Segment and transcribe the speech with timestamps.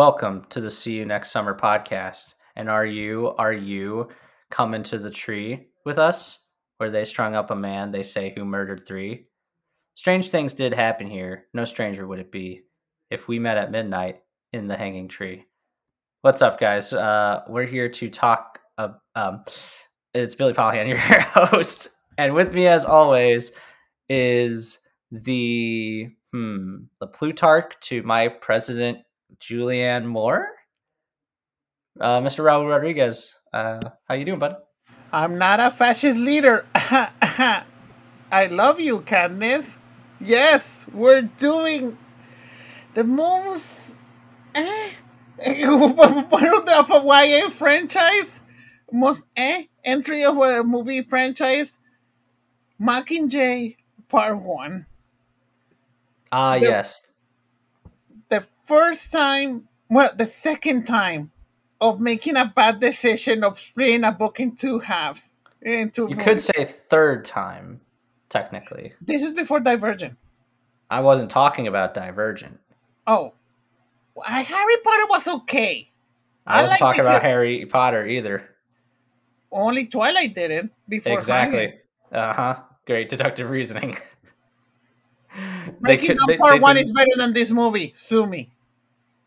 [0.00, 2.32] Welcome to the See You Next Summer podcast.
[2.56, 4.08] And are you, are you
[4.50, 6.46] coming to the tree with us
[6.78, 9.26] where they strung up a man they say who murdered three?
[9.96, 11.48] Strange things did happen here.
[11.52, 12.62] No stranger would it be
[13.10, 14.22] if we met at midnight
[14.54, 15.44] in the hanging tree.
[16.22, 16.94] What's up, guys?
[16.94, 18.58] Uh, we're here to talk.
[18.78, 19.44] Uh, um,
[20.14, 23.52] it's Billy Pollyan, your host, and with me, as always,
[24.08, 24.78] is
[25.12, 29.00] the hmm the Plutarch to my president
[29.40, 30.48] Julianne Moore,
[32.00, 32.44] uh, Mr.
[32.44, 33.34] Raul Rodriguez.
[33.52, 34.56] Uh, how you doing, bud?
[35.12, 36.66] I'm not a fascist leader.
[36.74, 39.78] I love you, Katniss.
[40.20, 41.96] Yes, we're doing
[42.94, 43.92] the most
[44.54, 44.90] eh,
[45.38, 48.40] of the a YA franchise,
[48.92, 51.78] most eh entry of a movie franchise,
[52.80, 53.76] Mockingjay
[54.08, 54.86] Part One.
[56.30, 57.09] Ah, The- yes.
[58.74, 61.32] First time, well, the second time
[61.80, 65.32] of making a bad decision of splitting a book in two halves.
[65.60, 67.80] Into You could say third time,
[68.28, 68.92] technically.
[69.00, 70.16] this is before Divergent.
[70.88, 72.60] I wasn't talking about Divergent.
[73.08, 73.34] Oh,
[74.24, 75.90] I- Harry Potter was okay.
[76.46, 78.54] I wasn't talking about Harry Potter either.
[79.50, 81.70] Only Twilight did it before exactly.
[82.12, 82.56] Uh huh.
[82.86, 83.98] Great deductive reasoning.
[85.80, 87.90] Breaking could- Dawn they- Part they One didn't- is better than this movie.
[87.96, 88.52] Sue me.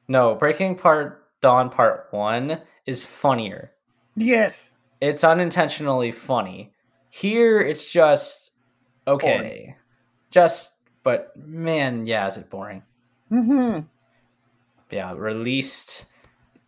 [0.08, 3.72] No, Breaking Part Dawn Part One is funnier.
[4.16, 4.72] Yes.
[5.02, 6.74] It's unintentionally funny.
[7.10, 8.52] Here, it's just
[9.08, 9.76] okay.
[10.32, 12.84] Just, but man, yeah, is it boring?
[13.32, 13.80] Mm hmm
[14.90, 16.06] Yeah, released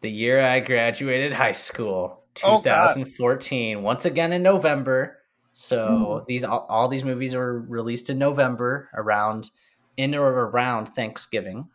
[0.02, 3.82] the year I graduated high school, Oh, 2014.
[3.82, 5.18] once again in November.
[5.52, 9.50] So these all, all these movies are released in November, around
[9.96, 11.70] in or around Thanksgiving.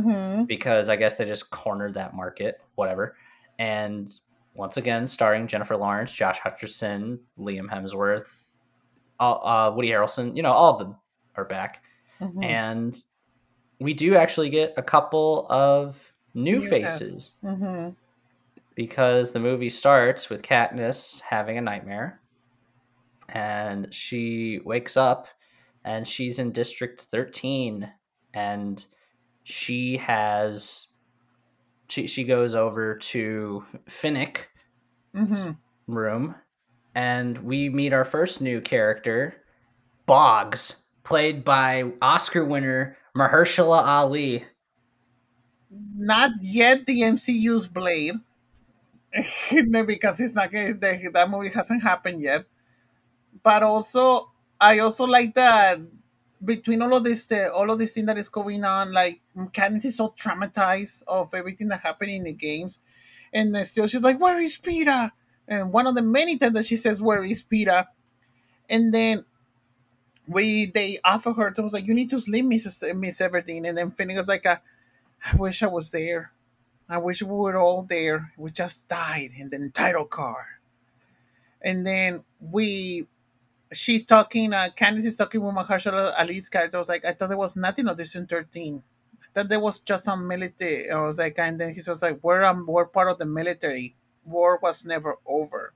[0.00, 3.16] Hmm because I guess they just cornered that market, whatever.
[3.58, 4.10] And
[4.54, 8.28] once again, starring Jennifer Lawrence, Josh Hutcherson, Liam Hemsworth,
[9.20, 10.96] uh, Woody Harrelson, you know, all of them
[11.36, 11.82] are back.
[12.20, 12.96] hmm And
[13.80, 17.90] we do actually get a couple of new, New faces hmm
[18.74, 22.20] because the movie starts with Katniss having a nightmare.
[23.28, 25.26] And she wakes up
[25.84, 27.90] and she's in District 13
[28.34, 28.84] and
[29.44, 30.88] she has
[31.88, 34.46] she she goes over to Finnick
[35.14, 35.52] hmm
[35.86, 36.34] room
[36.94, 39.36] and we meet our first new character
[40.06, 44.44] Boggs played by Oscar winner Mahershala Ali
[45.70, 48.14] Not yet the MCU's Blade.
[49.86, 52.44] Because it's not that movie hasn't happened yet.
[53.42, 55.80] But also, I also like that
[56.44, 59.86] between all of this, uh, all of this thing that is going on, like Katniss
[59.86, 62.80] is so traumatized of everything that happened in the games,
[63.32, 65.12] and then still she's like, "Where is Peeta?"
[65.48, 67.86] And one of the many times that she says, "Where is Peeta?"
[68.68, 69.24] And then
[70.28, 73.76] we they offer her to was like, "You need to sleep, Miss Miss Everything," and
[73.76, 74.56] then Finnegan was like, uh,
[75.32, 76.32] "I wish I was there.
[76.88, 78.32] I wish we were all there.
[78.36, 80.60] We just died in the title car."
[81.62, 83.06] And then we
[83.72, 86.78] she's talking, uh, Candice is talking with Mahershala Ali's character.
[86.78, 88.82] I was like, I thought there was nothing of this in 13.
[89.22, 90.90] I thought there was just some military.
[90.90, 93.96] I was like, and then he was like, we're, um, we're part of the military.
[94.24, 95.74] War was never over.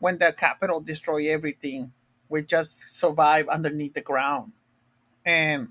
[0.00, 1.92] When the Capitol destroyed everything,
[2.28, 4.52] we just survive underneath the ground.
[5.26, 5.70] And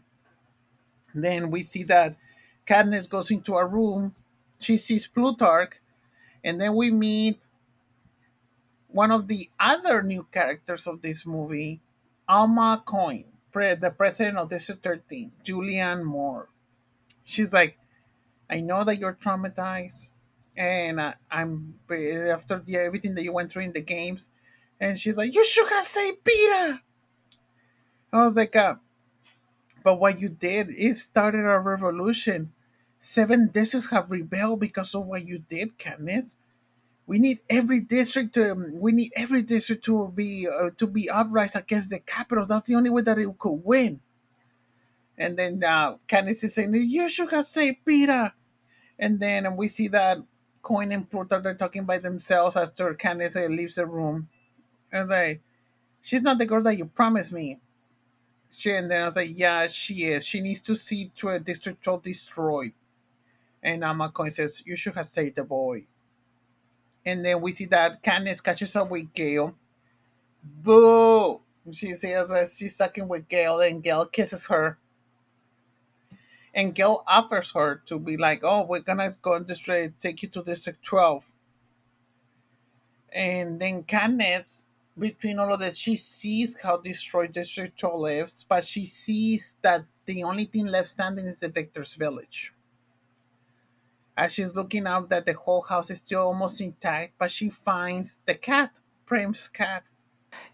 [1.15, 2.17] then we see that
[2.67, 4.15] Katniss goes into a room.
[4.59, 5.81] She sees Plutarch.
[6.43, 7.39] And then we meet
[8.93, 11.81] one of the other new characters of this movie,
[12.27, 16.49] Alma Coin, pre- the president of District 13, Julianne Moore.
[17.23, 17.79] She's like,
[18.49, 20.09] I know that you're traumatized,
[20.55, 24.29] and uh, I'm after the, everything that you went through in the games.
[24.79, 26.79] And she's like, You should have saved Peeta.
[28.11, 28.75] I was like, uh,
[29.83, 32.51] But what you did is started a revolution.
[32.99, 36.35] Seven districts have rebelled because of what you did, Katniss
[37.05, 41.09] we need every district to um, we need every district to be uh, to be
[41.09, 42.45] uprised against the Capitol.
[42.45, 43.99] That's the only way that it could win.
[45.17, 48.31] And then uh, is saying, "You should have said Peeta."
[48.97, 50.19] And then we see that
[50.61, 54.29] Coin and Plutarch are talking by themselves after Candice uh, leaves the room,
[54.91, 55.41] and they,
[56.01, 57.59] she's not the girl that you promised me.
[58.49, 60.25] She and then I was like, "Yeah, she is.
[60.25, 62.73] She needs to see to a District 12 destroyed."
[63.61, 65.85] And Alma Coin says, "You should have saved the boy."
[67.05, 69.55] And then we see that Candice catches up with Gale.
[70.43, 71.41] Boo!
[71.71, 74.77] She says that she's sucking with Gale, and Gale kisses her.
[76.53, 80.29] and Gil offers her to be like, "Oh, we're gonna go and district, take you
[80.29, 81.33] to District 12."
[83.13, 84.65] And then Katniss,
[84.97, 89.85] between all of this, she sees how destroyed District 12 lives, but she sees that
[90.05, 92.53] the only thing left standing is the Victor's Village.
[94.15, 98.19] As she's looking out, that the whole house is still almost intact, but she finds
[98.25, 99.83] the cat, Prim's cat.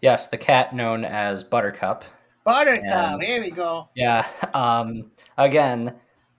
[0.00, 2.04] Yes, the cat known as Buttercup.
[2.44, 3.88] Buttercup, And- there we go.
[3.94, 4.26] Yeah.
[4.54, 5.10] Um.
[5.36, 5.94] Again,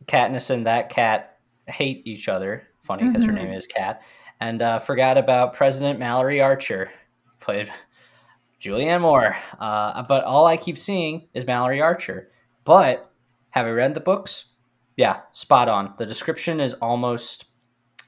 [0.07, 1.37] Katniss and that cat
[1.67, 2.67] hate each other.
[2.81, 3.35] Funny because her Mhm.
[3.35, 4.01] name is Cat.
[4.39, 6.91] And uh, forgot about President Mallory Archer,
[7.39, 7.71] played
[8.59, 9.37] Julianne Moore.
[9.59, 12.31] Uh, but all I keep seeing is Mallory Archer.
[12.63, 13.11] But
[13.51, 14.50] have I read the books?
[14.97, 15.93] Yeah, spot on.
[15.97, 17.45] The description is almost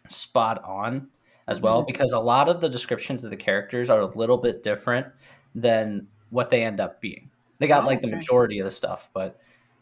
[0.09, 1.07] spot on
[1.47, 1.87] as well Mhm.
[1.87, 5.07] because a lot of the descriptions of the characters are a little bit different
[5.55, 7.29] than what they end up being.
[7.59, 9.39] They got Oh, like the majority of the stuff, but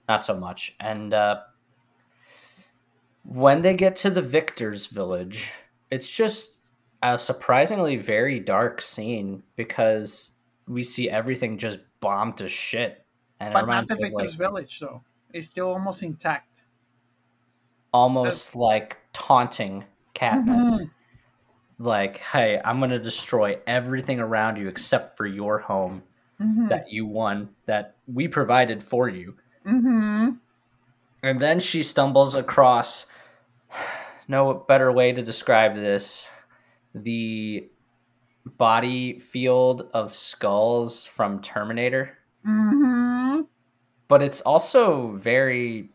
[0.07, 0.75] not so much.
[0.80, 1.42] And uh,
[3.24, 5.51] when they get to the victor's village,
[5.89, 6.59] it's just
[7.04, 10.36] a surprisingly very dark scene because
[10.68, 13.06] we see everything just bombed to shit.
[13.39, 15.04] And it But not the me Victor's like Village, though.
[15.33, 16.50] It's still almost intact.
[17.93, 19.85] Almost like taunting
[20.15, 20.81] Katniss.
[20.81, 20.91] Mhm.
[21.79, 26.03] Like, hey, I'm gonna destroy everything around you except for your home
[26.39, 26.69] Mhm.
[26.69, 29.35] that you won, that we provided for you.
[29.65, 30.39] Mhm.
[31.23, 33.07] And then she stumbles across
[34.27, 36.29] no better way to describe this
[36.94, 37.69] the
[38.57, 42.17] body field of skulls from Terminator.
[42.45, 43.47] Mhm.
[44.07, 45.90] But it's also very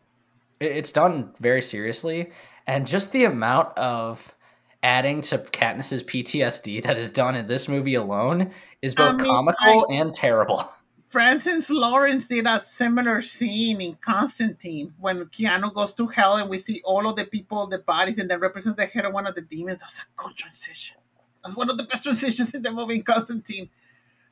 [0.59, 2.31] it's done very seriously
[2.67, 4.35] and just the amount of
[4.83, 8.51] adding to Katniss's PTSD that is done in this movie alone
[8.81, 10.63] is um, I both mean, comical and terrible.
[11.07, 16.57] Francis Lawrence did a similar scene in Constantine when Keanu goes to hell and we
[16.57, 19.33] see all of the people, the bodies, and then represents the head of one of
[19.33, 19.79] the demons.
[19.79, 20.97] That's a good transition.
[21.43, 23.69] That's one of the best transitions in the movie in Constantine.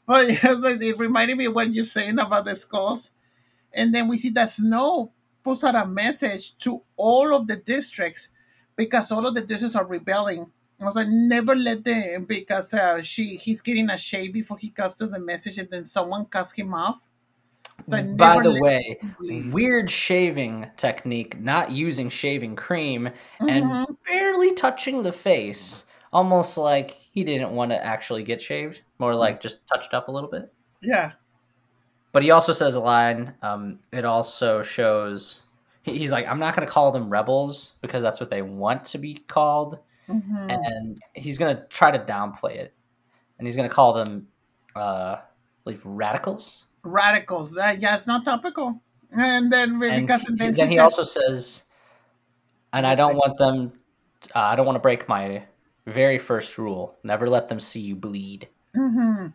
[0.06, 3.12] But it reminded me of what you're saying about the skulls.
[3.74, 5.12] And then we see that Snow
[5.46, 8.30] puts out a message to all of the districts
[8.76, 10.52] because all of the districts are rebelling.
[10.82, 14.70] I was like, never let them because uh, she he's getting a shave before he
[14.72, 17.00] cuts to the message, and then someone cuts him off.
[17.86, 18.98] So By the way,
[19.52, 23.10] weird shaving technique, not using shaving cream
[23.42, 23.50] Mhm.
[23.52, 29.14] and barely touching the face, almost like he didn't want to actually get shaved, more
[29.16, 30.52] like just touched up a little bit.
[30.82, 31.12] yeah,
[32.16, 33.34] But he also says a line.
[33.42, 35.42] Um, it also shows
[35.84, 38.98] he's like, I'm not going to call them rebels because that's what they want to
[38.98, 40.50] be called, Mhm.
[40.50, 42.74] and he's going to try to downplay it,
[43.38, 44.30] and he's going to call them,
[44.78, 45.22] uh, I
[45.66, 46.64] believe, radicals.
[46.84, 47.58] radicals.
[47.58, 48.80] Uh, yeah, it's not topical.
[49.12, 51.66] And then And because he- then, then he, he says, also says,
[52.72, 53.74] and I don't want them.
[54.34, 55.44] Uh, I don't want to break my
[55.86, 58.48] very first rule: never let them see you bleed.
[58.74, 59.34] Mhm.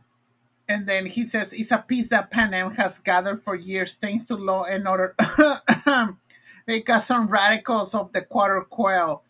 [0.70, 4.36] And then he says, it's a piece that Panem has gathered for years thanks to
[4.36, 5.16] law and order.
[6.66, 9.24] because some radicals of the quarter quell,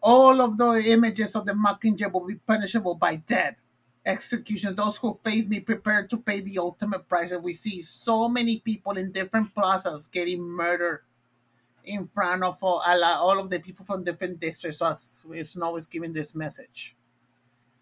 [0.00, 3.56] all of the images of the Mockingjay will be punishable by death.
[4.06, 4.76] Execution.
[4.76, 7.32] Those who face me prepare to pay the ultimate price.
[7.32, 11.02] And we see so many people in different plazas getting murdered
[11.82, 14.78] in front of all, all of the people from different districts.
[14.78, 16.94] So Snow is giving this message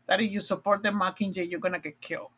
[0.07, 2.31] that if you support the Mockingjay, you're gonna get killed.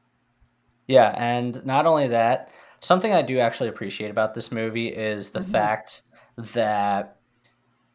[0.86, 2.50] Yeah, and not only that,
[2.80, 5.50] something I do actually appreciate about this movie is the Mhm.
[5.50, 6.02] fact
[6.36, 7.16] that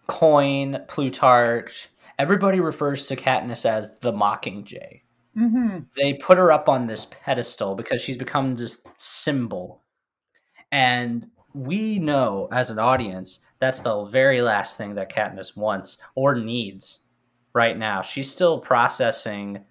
[0.07, 5.01] Coin, Plutarch, everybody refers to Katniss as the Mockingjay.
[5.37, 5.79] Mm-hmm.
[5.95, 9.83] They put her up on this pedestal because she's become this symbol.
[10.71, 16.35] And we know as an audience that's the very last thing that Katniss wants or
[16.35, 17.05] needs
[17.53, 18.01] right now.
[18.01, 19.65] She's still processing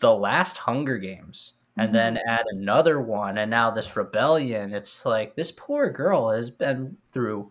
[0.00, 2.28] the last Hunger Games and then mm-hmm.
[2.28, 4.74] add another one and now this rebellion.
[4.74, 7.50] It's like this poor girl has been through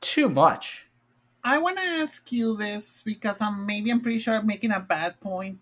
[0.00, 0.86] too much.
[1.42, 4.80] I want to ask you this because I'm maybe I'm pretty sure I'm making a
[4.80, 5.58] bad point,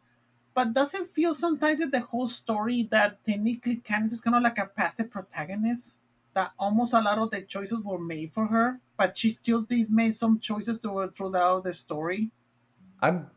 [0.54, 4.42] but does it feel sometimes that the whole story that technically Candace is kind of
[4.42, 5.96] like a passive protagonist?
[6.32, 9.90] That almost a lot of the choices were made for her, but she still did
[9.90, 12.30] made some choices to, throughout the story.
[13.00, 13.30] I'm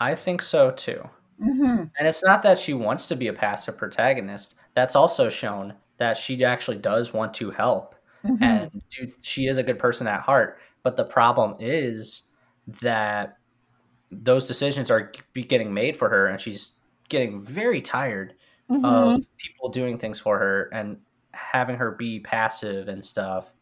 [0.00, 1.08] I think so too.
[1.42, 1.84] Mm-hmm.
[1.98, 4.54] And it's not that she wants to be a passive protagonist.
[4.74, 7.94] That's also shown that she actually does want to help
[8.24, 8.44] Mm-hmm.
[8.44, 10.58] and do, she is a good person at heart.
[10.82, 12.24] But the problem is
[12.82, 13.38] that
[14.10, 16.76] those decisions are getting made for her, and she's
[17.08, 18.34] getting very tired
[18.70, 18.84] Mm-hmm.
[18.84, 20.98] of people doing things for her and
[21.32, 23.52] having her be passive and stuff.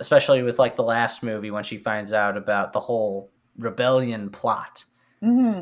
[0.00, 4.84] especially with like the last movie when she finds out about the whole rebellion plot.
[5.22, 5.60] hmm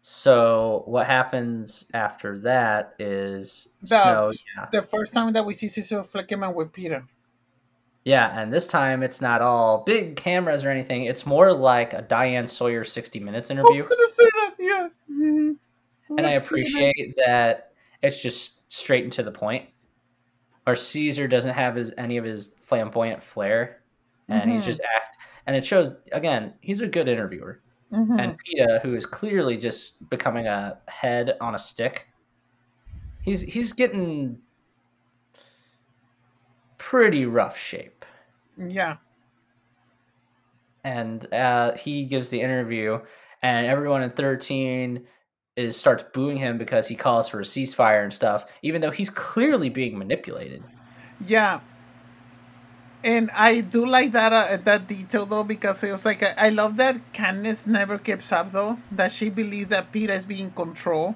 [0.00, 5.68] So what happens after that is The- Snow, yeah, The first time that we see
[5.68, 7.06] Caesar Flickerman with Peeta.
[8.06, 11.04] yeah, and this time it's not all big cameras or anything.
[11.04, 14.88] It's more like a Diane Sawyer sixty minutes I interview, was gonna say that, yeah.
[15.10, 15.56] Mhm.
[16.08, 16.46] and I Let's that.
[16.48, 19.68] appreciate that it's just straight and to the point.
[20.66, 23.82] Or Caesar doesn't have his any of his flamboyant flair,
[24.28, 24.66] and he's Mhm.
[24.66, 27.60] just act, and it shows again he's a good interviewer.
[27.92, 28.20] Mhm.
[28.20, 32.08] and Peeta, who is clearly just becoming a head on a stick,
[33.22, 34.38] he's he's getting
[36.78, 38.04] pretty rough shape.
[38.56, 38.96] yeah.
[40.82, 43.00] And uh, he gives the interview,
[43.42, 45.06] and everyone in thirteen
[45.56, 49.10] is starts booing him because he calls for a ceasefire and stuff, even though he's
[49.10, 50.62] clearly being manipulated.
[51.26, 51.60] Yeah.
[53.02, 56.48] And I do like that uh, that detail though because it was like I, I
[56.50, 61.14] love that Candace never gives up though that she believes that Peeta is being controlled,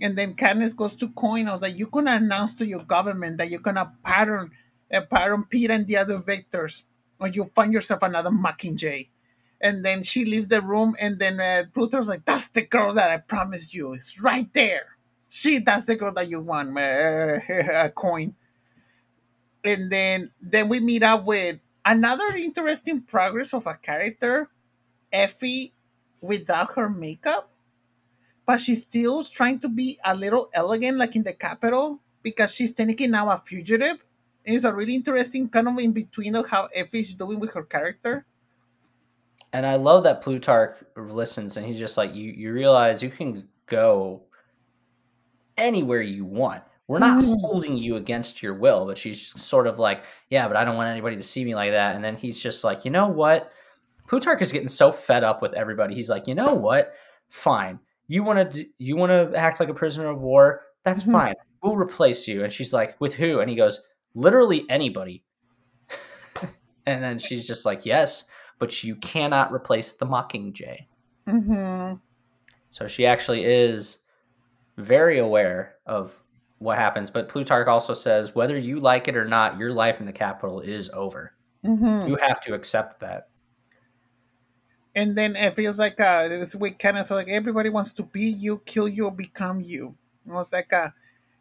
[0.00, 3.60] and then Candace goes to was like, you're gonna announce to your government that you're
[3.60, 4.50] gonna pardon
[4.92, 6.84] uh, pardon Peeta and the other victors,
[7.20, 9.08] or you find yourself another Mockingjay.
[9.60, 13.10] And then she leaves the room, and then uh, Pluto's like, "That's the girl that
[13.10, 13.92] I promised you.
[13.92, 14.96] It's right there.
[15.28, 17.40] She, that's the girl that you want, uh,
[17.86, 18.34] a coin."
[19.64, 24.48] And then then we meet up with another interesting progress of a character,
[25.12, 25.72] Effie,
[26.20, 27.50] without her makeup,
[28.46, 32.72] but she's still trying to be a little elegant, like in the Capitol, because she's
[32.72, 34.04] technically now a fugitive.
[34.44, 37.64] It's a really interesting kind of in between of how Effie is doing with her
[37.64, 38.24] character.
[39.52, 43.48] And I love that Plutarch listens, and he's just like, you you realize you can
[43.66, 44.22] go
[45.56, 46.62] anywhere you want.
[46.90, 47.40] We're not Mhm.
[47.40, 50.88] holding you against your will, but she's sort of like, yeah, but I don't want
[50.88, 51.94] anybody to see me like that.
[51.94, 53.52] And then he's just like, you know what?
[54.08, 55.94] Plutarch is getting so fed up with everybody.
[55.94, 56.92] He's like, you know what?
[57.28, 57.78] Fine.
[58.08, 60.62] You want to you want to act like a prisoner of war?
[60.82, 61.12] That's Mhm.
[61.12, 61.34] fine.
[61.62, 62.42] We'll replace you.
[62.42, 63.38] And she's like, with who?
[63.38, 63.84] And he goes,
[64.16, 65.22] literally anybody.
[66.86, 68.28] and then she's just like, yes,
[68.58, 70.86] but you cannot replace the Mockingjay.
[71.28, 71.94] Mm-hmm.
[72.70, 73.98] So she actually is
[74.76, 76.16] very aware of
[76.60, 77.10] what happens.
[77.10, 80.60] But Plutarch also says whether you like it or not, your life in the Capitol
[80.60, 81.32] is over.
[81.64, 82.08] Mm-hmm.
[82.08, 83.28] You have to accept that.
[84.94, 88.02] And then it feels like uh, this week kind of so like everybody wants to
[88.02, 89.96] be you, kill you, or become you.
[90.24, 90.90] And I was like, uh,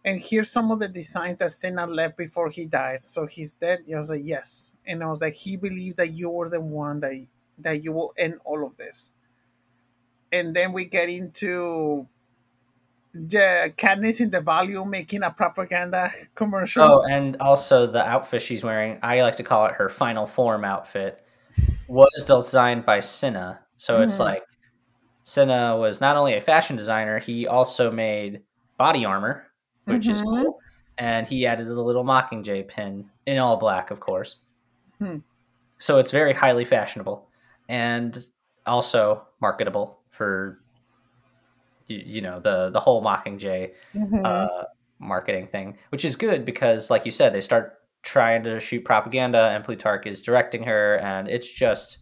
[0.05, 3.03] and here's some of the designs that Cinna left before he died.
[3.03, 3.79] So he's dead.
[3.93, 4.71] I was like, yes.
[4.85, 7.25] And I was like, he believed that you were the one that
[7.59, 9.11] that you will end all of this.
[10.31, 12.07] And then we get into
[13.13, 16.83] the Katniss in the volume making a propaganda commercial.
[16.83, 20.63] Oh, and also the outfit she's wearing, I like to call it her final form
[20.63, 21.25] outfit,
[21.87, 23.59] was designed by Cinna.
[23.77, 24.25] So it's Mhm.
[24.25, 24.43] like
[25.23, 28.43] Cinna was not only a fashion designer, he also made
[28.77, 29.47] body armor,
[29.85, 30.25] which is Mhm.
[30.25, 30.59] cool.
[30.97, 34.43] And he added a little Mockingjay pin in all black, of course.
[34.99, 35.17] Hmm.
[35.79, 37.27] So it's very highly fashionable
[37.69, 38.17] and
[38.65, 40.61] also marketable for
[41.89, 44.25] you, you know the the whole Mockingjay Mhm.
[44.25, 44.63] uh,
[44.99, 49.49] marketing thing, which is good because, like you said, they start trying to shoot propaganda,
[49.49, 51.97] and Plutarch is directing her, and it's just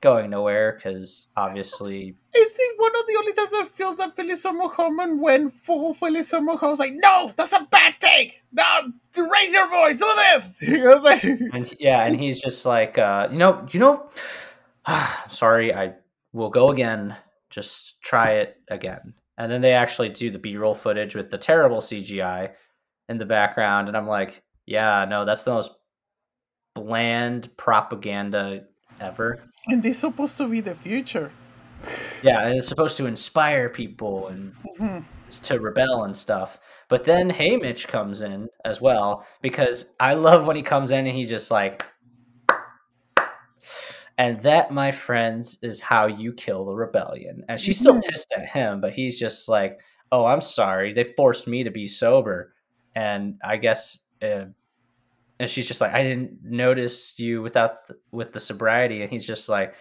[0.00, 4.36] going nowhere because obviously, Is it one of the only times that feels that Philip
[4.36, 8.42] Seymour Hoffman went full Philip Seymour Hoffman was like, no, that's a bad take.
[8.52, 8.64] No,
[9.16, 10.58] raise your voice, do this.
[10.60, 14.08] He was like, and yeah, and he's just like, uh, you know, you know,
[15.30, 15.94] sorry, I
[16.32, 17.16] will go again.
[17.54, 21.78] Just try it again, and then they actually do the B-roll footage with the terrible
[21.78, 22.50] CGI
[23.08, 25.70] in the background, and I'm like, yeah, no, that's the most
[26.74, 28.62] bland propaganda
[29.00, 29.44] ever.
[29.68, 31.30] and this is supposed to be the future.
[32.22, 35.04] Yeah, and it's supposed to inspire people and Mhm.
[35.44, 36.58] to rebel and stuff.
[36.88, 41.16] But then Haymitch comes in as well because I love when he comes in and
[41.16, 41.84] he just like,
[44.18, 47.44] and that, my friends, is how you kill the rebellion.
[47.48, 48.04] And she's still Mhm.
[48.04, 49.80] pissed at him, but he's just like,
[50.12, 50.92] oh, I'm sorry.
[50.92, 52.54] They forced me to be sober.
[52.94, 54.46] And I guess, uh,
[55.40, 59.02] and she's just like, I didn't notice you without the, with the sobriety.
[59.02, 59.74] And he's just like,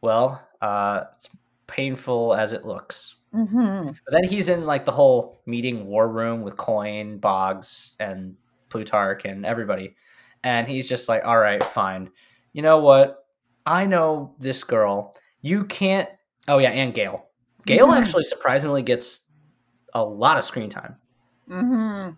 [0.00, 1.28] well, uh, it's
[1.66, 3.16] painful as it looks.
[3.34, 3.96] Mhm.
[4.06, 8.36] But then he's in like the whole meeting war room with Coin, Boggs, and
[8.70, 9.96] Plutarch and everybody.
[10.42, 12.10] And he's just like, all right, fine.
[12.52, 13.23] You know what?
[13.66, 15.14] I know this girl.
[15.40, 16.08] You can't.
[16.48, 17.26] Oh, yeah, and Gale.
[17.66, 17.98] Gale Mhm.
[18.00, 19.22] actually surprisingly gets
[19.94, 20.96] a lot of screen time.
[21.48, 22.16] Mhm.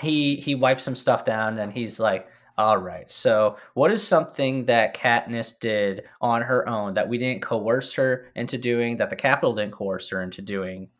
[0.00, 3.10] He he wipes some stuff down and he's like, All right.
[3.10, 8.30] So, what is something that Katniss did on her own that we didn't coerce her
[8.36, 10.90] into doing, that the Capitol didn't coerce her into doing,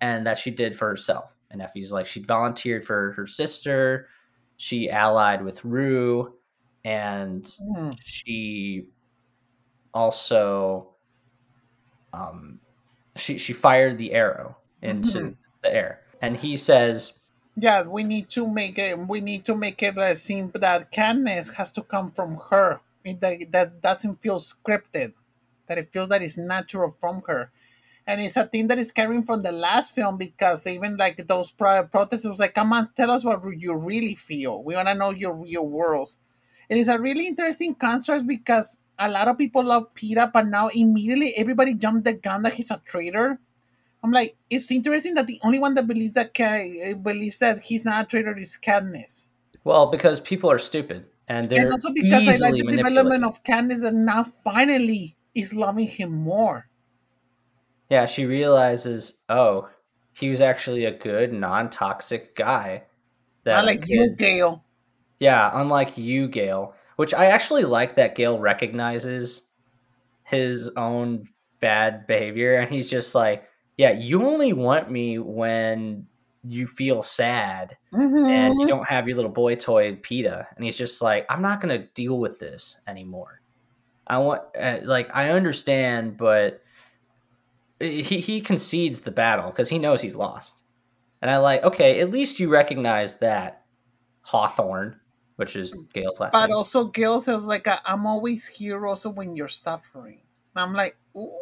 [0.00, 1.34] and that she did for herself?
[1.50, 4.08] And Effie's like, she volunteered for her sister,
[4.56, 6.34] she allied with Rue,
[6.84, 7.90] and Hmm.
[8.02, 8.88] she
[9.94, 10.88] also
[12.12, 12.60] um
[13.16, 15.36] she she fired the arrow into Mhm.
[15.62, 16.00] the air.
[16.20, 17.20] And he says,
[17.56, 18.98] Yeah, we need to make it.
[18.98, 22.80] We need to make it uh, seem that Katniss has to come from her.
[23.04, 25.12] It, that, that doesn't feel scripted.
[25.68, 27.50] That it feels that it's natural from her,
[28.06, 31.52] and it's a thing that is carrying from the last film because even like those
[31.52, 34.62] pro- protesters, like, come on, tell us what you really feel.
[34.62, 36.18] We want to know your real worlds.
[36.68, 40.68] It is a really interesting contrast because a lot of people love Peeta, but now
[40.68, 43.38] immediately everybody jumped the gun that he's a traitor.
[44.02, 47.62] I'm like, it's interesting that the only one that believes that Ca- eh, believes that
[47.62, 49.28] he's not a traitor is Katniss,
[49.64, 53.42] "Well, because people are stupid and they're and also because I like the development of
[53.44, 56.68] Katniss and now finally is loving him more.
[57.90, 59.68] Yeah, she realizes, oh,
[60.12, 62.84] he was actually a good, non-toxic guy.
[63.44, 64.64] Not like you, Gale.
[65.18, 69.50] Yeah, unlike you, Gale, which I actually like that Gale recognizes
[70.24, 71.28] his own
[71.60, 76.06] bad behavior, and he's just like, yeah, you only want me when
[76.42, 78.30] you feel sad Mhm.
[78.30, 81.60] and you don't have your little boy toy Peeta, and he's just like, I'm not
[81.60, 83.40] gonna deal with this anymore.
[84.06, 86.62] I want, uh, like, I understand, but
[87.80, 90.62] he he concedes the battle because he knows he's lost,
[91.22, 93.64] and I like, okay, at least you recognize that
[94.22, 95.00] Hawthorne,
[95.36, 96.56] which is Gale's last But name.
[96.56, 100.20] also, Gale says like, "I'm always here, also when you're suffering."
[100.54, 101.32] And I'm like, ooh.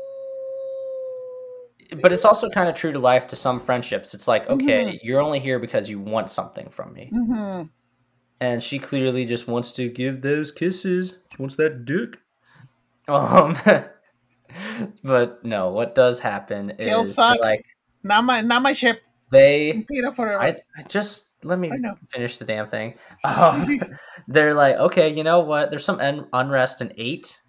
[2.01, 4.15] But it's also kind of true to life to some friendships.
[4.15, 4.99] It's like, okay, Mhm.
[5.03, 7.11] you're only here because you want something from me.
[7.13, 7.71] Mhm.
[8.41, 11.19] and she clearly just wants to give those kisses.
[11.31, 12.19] She wants that dick.
[13.07, 13.57] Um,
[15.05, 17.41] but no, what does happen Gale is sucks.
[17.41, 17.65] like
[18.03, 19.01] Not my, not my ship.
[19.31, 19.85] they.
[19.89, 20.43] Peeta forever.
[20.43, 21.71] I, I just let me
[22.11, 22.95] finish the damn thing.
[23.25, 23.81] Um,
[24.29, 25.71] they're like, okay, you know what?
[25.71, 27.41] There's some un- unrest in eight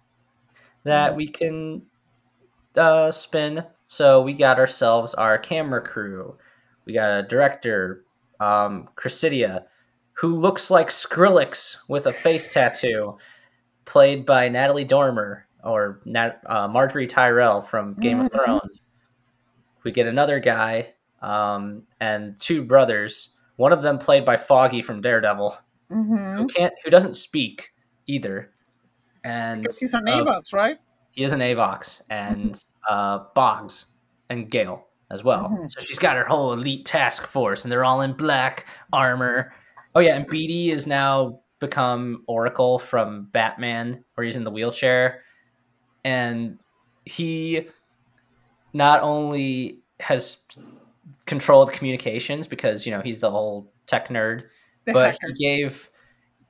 [0.84, 1.82] that we can
[2.76, 3.64] uh, spin.
[3.86, 6.36] So we got ourselves our camera crew.
[6.84, 8.04] We got a director,
[8.40, 9.64] um, Cressida,
[10.12, 13.16] who looks like Skrillex with a face tattoo,
[13.84, 18.32] played by Natalie Dormer or Nat- uh, Margaery Tyrell from Game of Mhm.
[18.32, 18.82] Thrones.
[19.82, 23.33] We get another guy um, and two brothers.
[23.56, 25.56] One of them played by Foggy from Daredevil,
[25.90, 26.36] Mhm.
[26.38, 27.72] who can't, who doesn't speak
[28.06, 28.52] either,
[29.22, 30.78] and Because he's an uh, Avox, right?
[31.12, 33.86] he is an Avox, and uh, Boggs
[34.30, 35.48] and Gale as well.
[35.50, 35.70] Mhm.
[35.70, 39.52] So she's got her whole elite task force, and they're all in black armor.
[39.94, 45.22] Oh yeah, and Beetee is now become Oracle from Batman, where he's in the wheelchair,
[46.04, 46.58] and
[47.04, 47.68] he
[48.72, 50.42] not only has
[51.26, 54.44] controlled communications because you know he's the whole tech nerd,
[54.86, 55.28] The but hacker.
[55.36, 55.90] he gave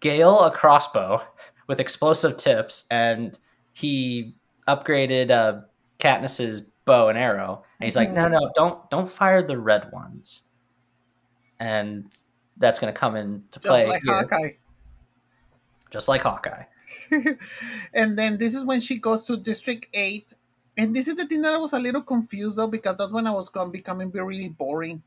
[0.01, 1.23] Gale a crossbow
[1.69, 3.39] with explosive tips, and
[3.73, 4.35] he
[4.69, 5.61] upgraded uh,
[5.99, 7.65] Katniss's bow and arrow.
[7.81, 10.43] And he's like, "No, no, don't don't fire the red ones,"
[11.61, 12.07] and
[12.59, 14.51] that's going to come into play Just like here, Hawkeye.
[15.91, 16.65] just like Hawkeye.
[17.95, 20.29] and then this is when she goes to District 8.
[20.77, 23.27] And this is the thing that I was a little confused though, because that's when
[23.27, 25.03] I was going becoming really boring.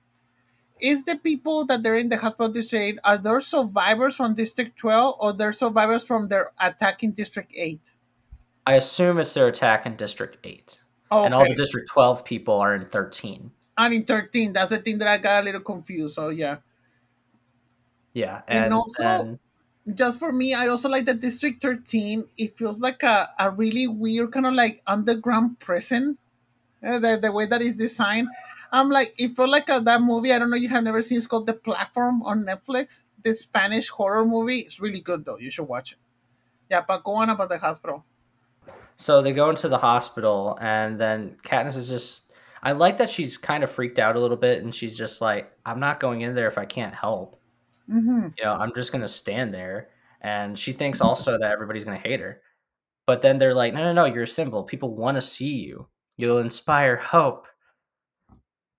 [0.80, 4.78] Is the people that they're in the hospital district 8, are there survivors from District
[4.78, 7.80] 12 or they're survivors from their attack in District 8?
[8.68, 10.80] I assume it's their attack in District Eight,
[11.12, 11.26] Okay.
[11.26, 13.52] and all the District Twelve people are in Thirteen.
[13.78, 16.16] and in 13, that's the thing that I got a little confused.
[16.16, 16.58] So yeah.
[18.14, 19.40] Yeah, And and, also- and-
[19.94, 22.28] just for me, I also like that District 13.
[22.38, 26.18] It feels like a, a really weird kind of like underground prison.
[26.86, 28.28] Uh, the, the way that it's designed.
[28.72, 30.32] I'm like, it felt like a, that movie.
[30.32, 31.18] I don't know, you have never seen.
[31.18, 33.04] It's called The Platform on Netflix.
[33.24, 34.60] The Spanish horror movie.
[34.60, 35.38] It's really good though.
[35.40, 35.98] You should watch it.
[36.70, 38.06] Yeah, but go on about the hospital.
[38.96, 42.24] So they go into the hospital, and then Katniss is just.
[42.62, 45.52] I like that she's kind of freaked out a little bit, and she's just like,
[45.66, 47.37] "I'm not going in there if I can't help.
[47.90, 48.28] Mm-hmm.
[48.38, 49.90] You know, I'm just gonna stand there."
[50.22, 52.42] And she thinks also that everybody's gonna hate her,
[53.06, 54.06] but then they're like, "No, no, no!
[54.06, 54.64] You're a symbol.
[54.64, 55.88] People want to see you.
[56.18, 57.48] You'll inspire hope."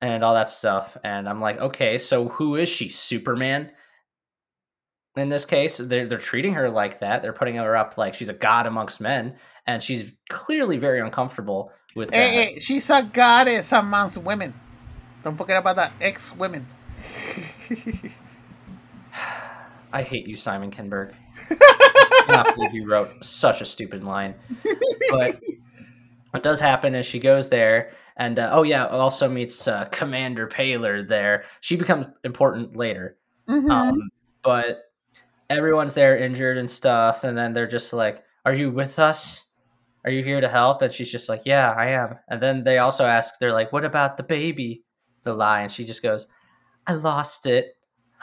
[0.00, 2.88] And all that stuff, and I'm like, okay, so who is she?
[2.88, 3.72] Superman?
[5.16, 7.20] In this case, they're they're treating her like that.
[7.20, 11.72] They're putting her up like she's a god amongst men, and she's clearly very uncomfortable
[11.96, 12.30] with that.
[12.30, 14.54] Hey, hey, she's a goddess amongst women.
[15.24, 15.92] Don't forget about that.
[16.00, 16.66] Ex women.
[19.92, 21.14] I hate you, Simon Kinberg.
[21.50, 24.34] I cannot believe you wrote such a stupid line.
[25.10, 25.40] But
[26.30, 30.46] what does happen is she goes there, and uh, oh yeah, also meets uh, Commander
[30.46, 31.44] Paylor there.
[31.60, 33.16] She becomes important later,
[33.48, 33.70] Mhm.
[33.70, 34.10] um,
[34.42, 34.82] but
[35.48, 39.46] everyone's there injured and stuff, and then they're just like, "Are you with us?
[40.04, 42.76] Are you here to help?" And she's just like, "Yeah, I am." And then they
[42.78, 44.84] also ask, they're like, "What about the baby?"
[45.22, 46.28] The lie, and she just goes,
[46.86, 47.77] "I lost it."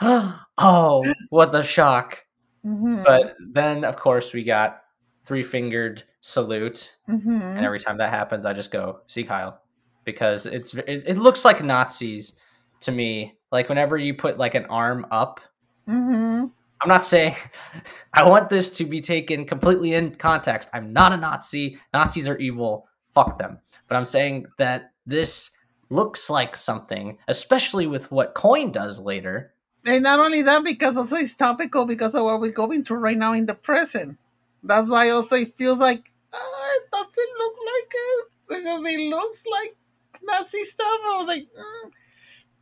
[0.58, 2.24] oh, what the shock!
[2.64, 3.04] Mhm.
[3.04, 4.82] But then, of course, we got
[5.24, 7.40] three fingered salute, Mhm.
[7.42, 9.60] and every time that happens, I just go Sieg Heil
[10.04, 12.36] because it's it, it looks like Nazis
[12.80, 13.38] to me.
[13.52, 15.40] Like whenever you put like an arm up,
[15.88, 16.50] Mhm.
[16.82, 17.34] I'm not saying
[18.12, 20.68] I want this to be taken completely in context.
[20.74, 21.78] I'm not a Nazi.
[21.94, 22.86] Nazis are evil.
[23.14, 23.58] Fuck them.
[23.88, 25.52] But I'm saying that this
[25.88, 29.54] looks like something, especially with what Coin does later.
[29.86, 33.16] And not only that, because also it's topical because of what we're going through right
[33.16, 34.18] now in the present.
[34.62, 36.38] That's why also it feels like uh,
[36.76, 39.76] it doesn't look like it because it looks like
[40.22, 40.86] Nazi stuff.
[40.88, 41.90] I was like, mm.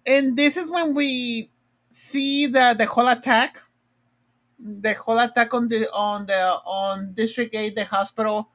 [0.06, 1.50] and this is when we
[1.88, 3.62] see the the whole attack,
[4.58, 8.48] the whole attack on the on the on District Eight, the hospital.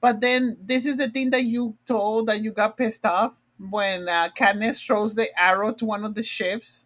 [0.00, 4.08] But then this is the thing that you told that you got pissed off when
[4.08, 6.83] uh, Katniss throws the arrow to one of the ships,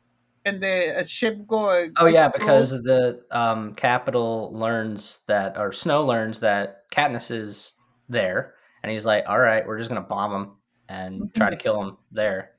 [0.49, 1.89] and the ship go.
[1.97, 7.75] Oh yeah, because the um, Capitol learns that, or Snow learns that Katniss is
[8.09, 10.53] there, and he's like, "All right, we're just gonna bomb him
[10.89, 11.63] and try to mm-hmm.
[11.63, 12.53] kill him there.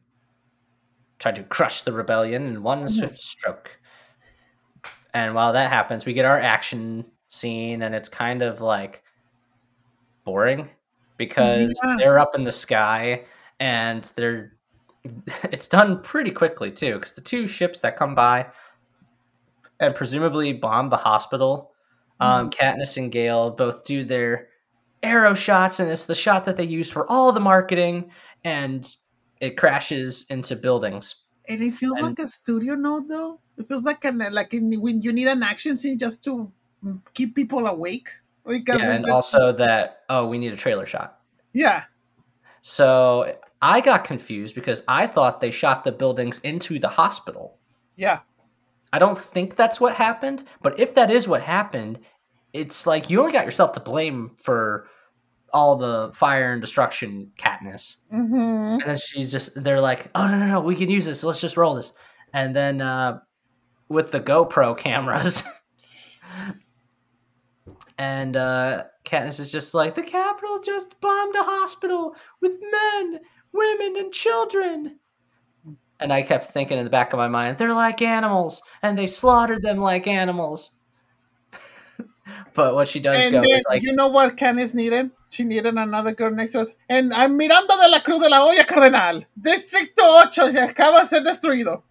[1.18, 2.88] Try to crush the rebellion in one mm-hmm.
[2.88, 3.70] swift stroke."
[5.14, 9.04] And while that happens, we get our action scene, and it's kind of like
[10.24, 10.72] boring mm-hmm.
[11.18, 11.96] because Yeah.
[11.98, 13.26] they're up in the sky
[13.60, 14.54] and they're
[15.52, 18.46] it's done pretty quickly too because the two ships that come by
[19.80, 21.72] and presumably bomb the hospital
[22.20, 24.50] um katniss and gale both do their
[25.02, 28.12] arrow shots and it's the shot that they use for all the marketing
[28.44, 28.96] and
[29.40, 31.16] it crashes into buildings
[31.48, 33.40] And it feels And- like a studio note, though.
[33.58, 36.52] It feels like an like in, when you need an action scene just to
[36.84, 38.10] mm, keep people awake.
[38.46, 41.20] Because yeah, and also that oh we need a trailer shot
[41.54, 41.84] yeah,
[42.62, 47.58] so i got confused because i thought they shot the buildings into the hospital
[47.96, 48.20] yeah,
[48.94, 52.00] I don't think that's what happened, but if that is what happened,
[52.54, 54.88] it's like you only got yourself to blame for
[55.54, 57.98] all the fire and destruction, Katniss.
[58.10, 61.24] hmm And then she's just, they're like, oh, no, no, no, we can use this.
[61.24, 61.94] Let's just roll this.
[62.34, 63.20] And then uh,
[63.90, 65.44] with the GoPro cameras,
[67.98, 73.20] and uh, Katniss is just like, the Capitol just bombed a hospital with men,
[73.54, 75.00] women, and children.
[76.00, 79.08] And I kept thinking in the back of my mind, they're like animals, and they
[79.08, 80.78] slaughtered them like animals.
[82.54, 85.12] but what she does And go then, is like, you know what Candice needed?
[85.30, 86.74] She needed another girl next to us.
[86.88, 89.26] And I'm Miranda de la Cruz de la Olla Cardenal.
[89.40, 91.84] Distrito 8 se acaba de ser destruido.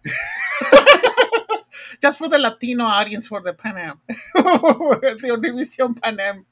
[2.01, 3.99] Just for the Latino audience for the Pan Am.
[4.33, 6.45] the Univision Pan Am.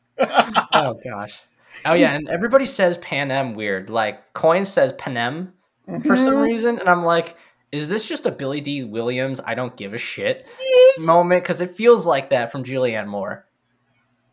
[0.74, 1.42] oh gosh.
[1.86, 3.90] Oh yeah, and everybody says Panem weird.
[3.90, 5.54] Like Coin says Panem
[6.06, 6.44] for some Mhm.
[6.46, 7.36] reason, and I'm like,
[7.72, 9.40] is this just a Billy Dee Williams?
[9.46, 10.46] I don't give a shit
[11.00, 13.46] moment because it feels like that from Julianne Moore.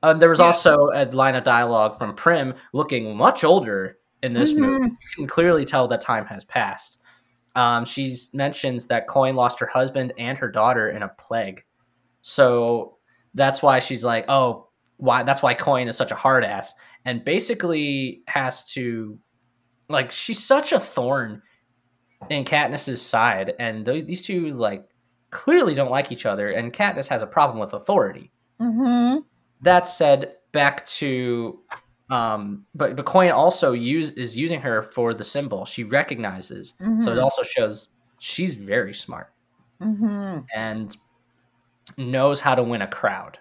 [0.03, 0.47] Uh, there was Yeah.
[0.47, 4.85] also a line of dialogue from Prim, looking much older in this movie.
[4.85, 4.91] Mhm.
[4.91, 7.01] You can clearly tell that time has passed.
[7.57, 11.63] Um, she mentions that Coin lost her husband and her daughter in a plague,
[12.21, 12.97] so
[13.35, 15.23] that's why she's like, oh, why?
[15.23, 16.75] That's why Coin is such a hard ass,
[17.05, 19.19] and basically has to,
[19.89, 21.43] like, she's such a thorn
[22.31, 24.85] in Katniss's side, and th- these two like
[25.31, 28.33] clearly don't like each other, and Katniss has a problem with authority.
[28.61, 29.25] Mhm.
[29.63, 31.61] That said, back to
[32.11, 35.65] um but but Coin also use is using her for the symbol.
[35.67, 36.75] She recognizes.
[37.01, 37.23] So it Mhm.
[37.23, 37.89] also shows
[38.21, 39.33] she's very smart
[39.83, 40.47] Mhm.
[40.55, 40.97] and
[41.99, 43.39] knows how to win a crowd.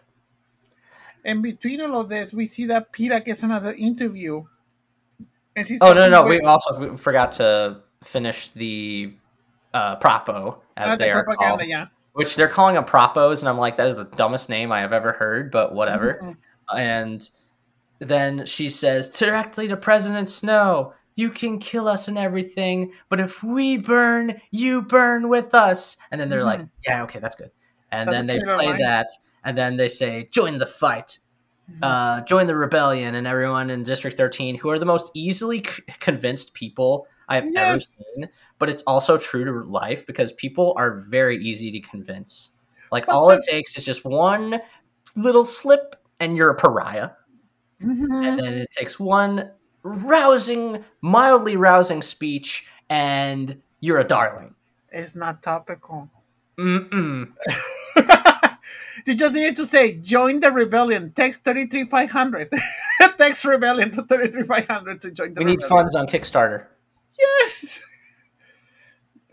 [1.25, 4.43] And between all of this, we see that Peeta gets another interview.
[5.55, 9.13] And she's Oh no no, with- we also forgot to finish the
[9.73, 11.87] uh propo as uh, the they are called, yeah.
[12.13, 14.93] which they're calling them propos and I'm like that is the dumbest name I have
[14.93, 16.19] ever heard, but whatever.
[16.21, 16.37] Mhm.
[16.77, 17.29] and
[17.99, 23.41] then she says directly to President Snow, "You can kill us and everything, but if
[23.43, 27.51] we burn, you burn with us." And then they're like, "Yeah, okay, that's good."
[27.91, 28.79] And That's then they play line.
[28.79, 29.07] that,
[29.43, 31.19] and then they say, "Join the fight."
[31.71, 31.79] Mhm.
[31.81, 35.81] Uh, join the rebellion, and everyone in District 13, who are the most easily c-
[35.99, 38.29] convinced people I've ever seen.
[38.59, 42.57] But it's also true to life because people are very easy to convince.
[42.91, 44.61] Like all it takes is just one
[45.15, 47.11] little slip and you're a pariah.
[47.81, 48.25] Mhm.
[48.25, 49.51] And then it takes one
[49.83, 54.53] rousing, mildly rousing speech and you're a darling.
[54.91, 56.09] It's not topical.
[59.05, 61.11] You just needed to say join the rebellion.
[61.15, 62.51] Text thirty three five hundred.
[63.17, 66.65] Text rebellion to thirty three five hundred to join the We need funds on Kickstarter.
[67.17, 67.79] Yes.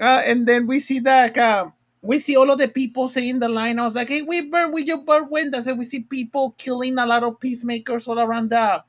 [0.01, 1.69] Uh, and then we see that uh,
[2.01, 3.79] we see all of the people saying the line.
[3.79, 6.97] I was like, "Hey, we burn, we you burn windows," and we see people killing
[6.97, 8.83] a lot of peacemakers all around the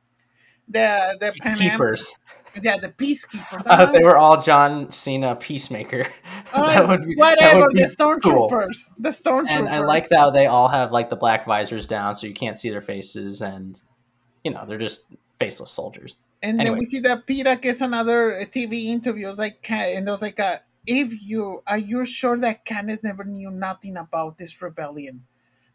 [0.70, 2.14] the the Pan Am- Keepers.
[2.62, 3.64] Yeah, the peacekeepers.
[3.66, 6.06] Uh, they were all John Cena Peacemaker.
[6.54, 7.72] "Oh, that would be, that whatever.
[7.72, 8.90] the stormtroopers.
[8.98, 9.50] The stormtroopers.
[9.50, 12.60] And I like how they all have like the black visors down, so you can't
[12.60, 13.82] see their faces, and
[14.44, 15.06] you know they're just
[15.40, 16.16] faceless soldiers.
[16.44, 19.26] And then we see that Peeta gets another uh, TV interview.
[19.26, 23.04] It was like, and it was like, uh, if you are you sure that Candace
[23.04, 25.26] never knew nothing about this rebellion?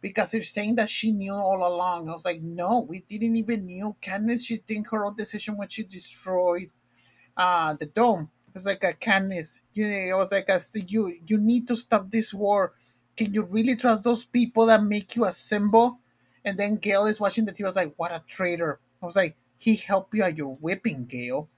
[0.09, 2.09] Because they're saying that she knew all along.
[2.09, 3.97] I was like, no, we didn't even knew.
[4.01, 6.71] Candace, she think her own decision when she destroyed
[7.37, 8.31] uh the dome.
[8.55, 9.61] It's like a Candace.
[9.75, 10.49] You know, it was like
[10.91, 12.73] you you need to stop this war.
[13.17, 16.01] Can you really trust those people that make you a symbol?
[16.45, 17.65] And then Gale is watching the TV.
[17.65, 18.79] I was like, what a traitor.
[19.03, 21.49] I was like, he helped you at your whipping, Gale.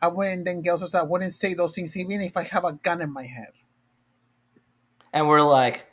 [0.00, 2.72] I went, then Gale says, I wouldn't say those things even if I have a
[2.72, 3.52] gun in my head.
[5.12, 5.86] And we're like,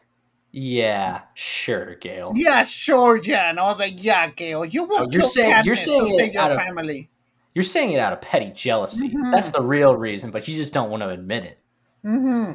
[0.54, 2.32] yeah, sure, Gale.
[2.36, 3.60] Yeah, sure, Jan.
[3.60, 6.44] I was like, yeah, Gale, you will Oh, you're saying- you're saying to save your
[6.52, 7.10] of- family.
[7.56, 9.10] You're saying it out of petty jealousy.
[9.10, 9.32] Mhm.
[9.32, 11.60] That's the real reason, but you just don't want to admit it
[12.06, 12.54] Mm-hmm.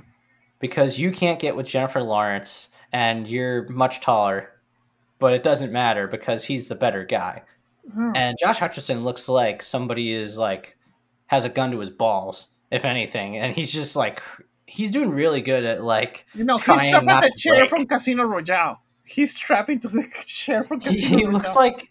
[0.61, 4.51] because you can't get with Jennifer Lawrence, and you're much taller.
[5.19, 7.43] But it doesn't matter because he's the better guy.
[7.93, 8.17] Mhm.
[8.17, 10.77] And Josh Hutcherson looks like somebody is like
[11.27, 14.23] has a gun to his balls, if anything, and he's just like
[14.69, 17.71] he's doing really good at like You know, he's strapped at the chair break.
[17.71, 18.81] from Casino Royale.
[19.05, 21.33] He's strapped into the chair from he, Casino he Royale.
[21.33, 21.91] looks like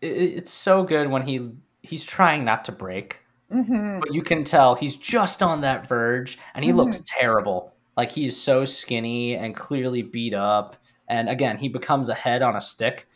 [0.00, 0.06] it-
[0.38, 1.50] it's so good when he
[1.82, 3.18] he's trying not to break,
[3.50, 6.76] hmm but you can tell he's just on that verge, and he Mhm.
[6.76, 7.74] looks terrible.
[7.96, 10.76] Like he's so skinny and clearly beat up.
[11.08, 13.06] And again, he becomes a head on a stick,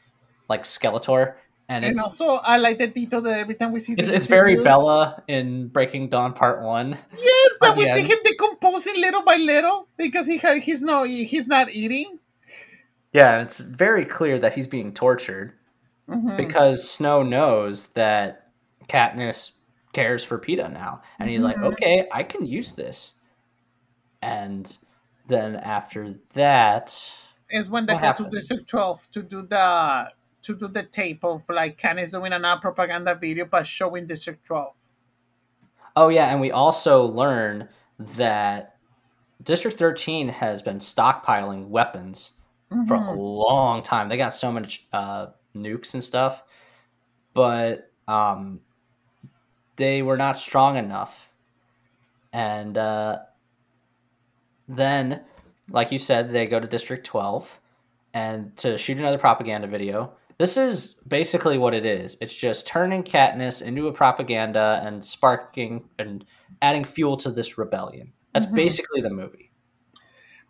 [0.49, 1.35] like Skeletor,
[1.69, 4.27] and And it's also, I like the detail that every time we see it's, it's
[4.27, 6.97] very Bella in Breaking Dawn Part One.
[7.13, 11.71] Yes, that we see him decomposing little by little because he he's no he's not
[11.71, 12.19] eating.
[13.13, 15.53] Yeah, it's very clear that he's being tortured
[16.09, 16.37] Mhm.
[16.37, 18.49] because Snow knows that
[18.89, 19.53] Katniss
[19.93, 21.73] cares for Peeta now, and he's like, Mhm.
[21.73, 23.15] "Okay, I can use this."
[24.23, 24.75] And
[25.27, 27.13] then after that,
[27.51, 30.11] is when they go to District 12 to do the
[30.43, 34.73] to do the tape of like Candice doing another propaganda video but showing District 12.
[35.97, 38.77] oh yeah, and we also learn that
[39.43, 42.33] District Thirteen has been stockpiling weapons
[42.87, 44.09] for a long time.
[44.09, 46.43] They got so much uh, nukes and stuff,
[47.35, 48.61] but um,
[49.77, 51.31] they were not strong enough.
[52.33, 53.21] And uh,
[54.69, 55.23] then,
[55.71, 57.61] like you said, they go to District 12
[58.13, 60.13] and to shoot another propaganda video.
[60.39, 62.17] This is basically what it is.
[62.21, 66.25] It's just turning Katniss into a propaganda and sparking and
[66.63, 68.13] adding fuel to this rebellion.
[68.33, 68.55] That's Mhm.
[68.55, 69.51] basically the movie.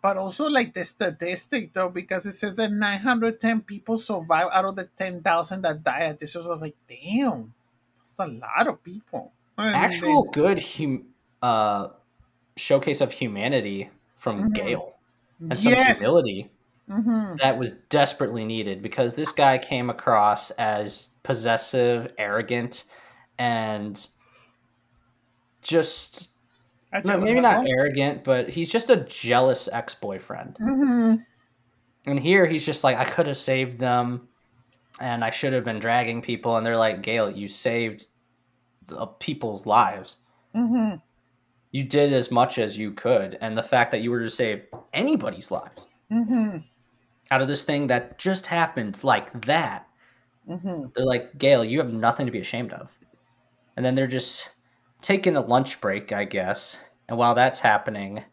[0.01, 4.75] But also like the statistic though, because it says that 910 people survive out of
[4.75, 6.19] the 10,000 that died.
[6.19, 7.53] This was, I was like, damn,
[7.97, 9.33] that's a lot of people.
[9.57, 11.07] And actual good hum-
[11.41, 11.89] uh,
[12.55, 14.53] showcase of humanity from Mhm.
[14.53, 14.93] Gale
[15.39, 15.99] and some yes.
[15.99, 16.49] humility
[16.89, 17.37] Mhm.
[17.39, 22.85] that was desperately needed because this guy came across as possessive, arrogant,
[23.37, 24.07] and
[25.61, 26.29] just
[27.05, 27.67] no, maybe not one.
[27.67, 30.57] arrogant, but he's just a jealous ex boyfriend.
[30.59, 31.25] Mhm.
[32.05, 34.27] And here he's just like, I could have saved them,
[34.99, 36.57] and I should have been dragging people.
[36.57, 38.07] And they're like, Gale, you saved
[38.87, 40.17] the people's lives.
[40.55, 41.01] Mhm.
[41.71, 44.65] you did as much as you could and the fact that you were to save
[44.93, 46.63] anybody's lives Mhm.
[47.31, 49.87] Out of this thing that just happened like that
[50.47, 50.91] Mhm.
[50.95, 52.97] they're like gale you have nothing to be ashamed of
[53.77, 54.49] and then they're just
[55.01, 58.23] taking a lunch break i guess and while that's happening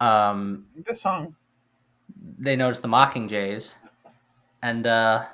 [0.00, 1.36] um The song.
[2.38, 3.76] they notice the mockingjays
[4.62, 5.26] and uh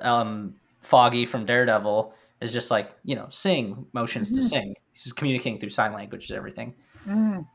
[0.00, 4.48] um foggy from daredevil is just like you know sing motions to Mhm.
[4.48, 6.74] sing he's communicating through sign language and everything
[7.06, 7.46] Mhm.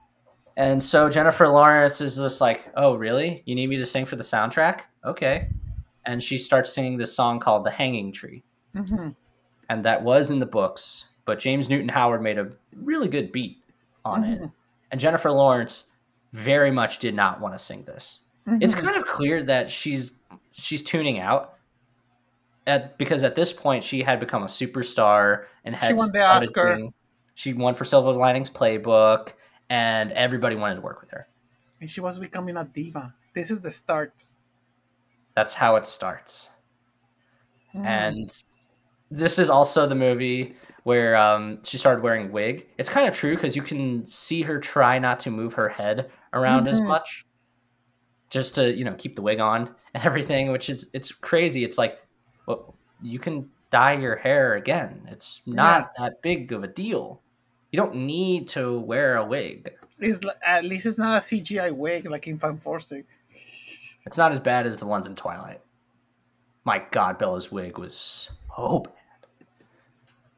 [0.58, 3.44] And so Jennifer Lawrence is just like, "Oh, really?
[3.46, 4.82] You need me to sing for the soundtrack?
[5.06, 5.50] Okay."
[6.06, 8.44] And she starts singing this song called "The Hanging Tree,"
[8.76, 9.16] Mhm.
[9.70, 13.64] and that was in the books, but James Newton Howard made a really good beat
[14.04, 14.52] on it, Mhm.
[14.92, 15.92] and Jennifer Lawrence
[16.34, 18.20] very much did not want to sing this.
[18.48, 18.82] It's Mhm.
[18.84, 20.14] kind of clear that she's
[20.52, 21.54] she's tuning out.
[22.66, 26.26] At, because at this point she had become a superstar and had She won the
[26.26, 26.80] Oscar.
[27.36, 29.34] she won for Silver Linings Playbook,
[29.70, 31.28] and everybody wanted to work with her.
[31.82, 33.14] And she was becoming a diva.
[33.34, 34.14] This is the start.
[35.36, 36.50] That's how it starts.
[37.76, 37.86] Mm.
[37.86, 38.44] and
[39.12, 42.66] this is also the movie where um, she started wearing wig.
[42.78, 46.10] It's kind of true because you can see her try not to move her head
[46.34, 46.88] around as Mhm.
[46.88, 47.26] much,
[48.30, 50.52] just to you know keep the wig on and everything.
[50.52, 51.64] Which is it's crazy.
[51.66, 52.00] It's like,
[52.46, 55.06] well, you can dye your hair again.
[55.12, 57.22] It's not that big of a deal.
[57.72, 59.72] You don't need to wear a wig.
[60.00, 63.06] It's at least it's not a CGI wig like in Fan Forstic.
[64.06, 65.62] It's not as bad as the ones in Twilight.
[66.64, 68.94] My God, Bella's wig was so bad.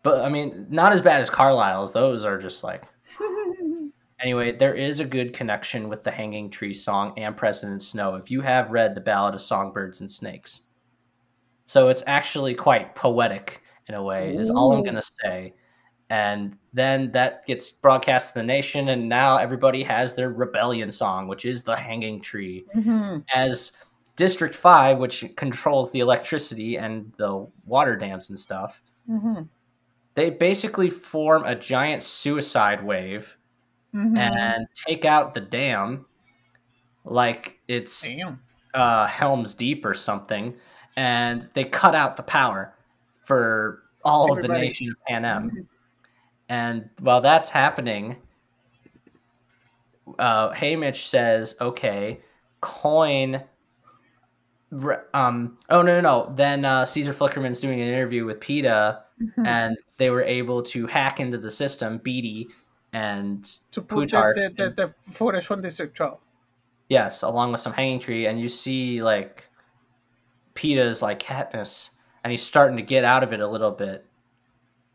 [0.02, 1.92] But I mean, not as bad as Carlisle's.
[1.92, 2.84] Those are just like.
[4.22, 8.30] Anyway, there is a good connection with the Hanging Tree song and President Snow if
[8.30, 10.64] you have read the Ballad of Songbirds and Snakes.
[11.64, 15.54] So it's actually quite poetic in a way, is all I'm going to say.
[16.10, 21.28] And then that gets broadcast to the nation, and now everybody has their rebellion song,
[21.28, 23.24] which is the Hanging Tree Mhm.
[23.34, 23.74] as
[24.16, 29.48] District 5, which controls the electricity and the water dams and stuff, Mhm.
[30.16, 33.38] they basically form a giant suicide wave
[33.94, 34.18] Mhm.
[34.18, 36.06] and take out the dam
[37.06, 38.42] like it's Damn.
[38.74, 40.56] uh, Helm's Deep or something,
[40.98, 42.76] and they cut out the power
[43.26, 45.68] for all of the nation of Panem.
[46.50, 48.18] And while that's happening,
[50.18, 52.22] uh, Haymitch says, "Okay,
[52.62, 53.44] coin."
[55.14, 55.58] Um.
[55.70, 56.34] Oh no, no, no.
[56.36, 59.46] Then uh, Caesar Flickerman's doing an interview with Peeta, Mhm.
[59.48, 62.48] and they were able to hack into the system, Beetee,
[62.94, 66.20] and to put Plutarch the, the, the, footage from District 12.
[66.90, 69.44] yes, along with some hanging tree, and you see like
[70.56, 71.92] Peeta's like Katniss,
[72.24, 74.06] and he's starting to get out of it a little bit.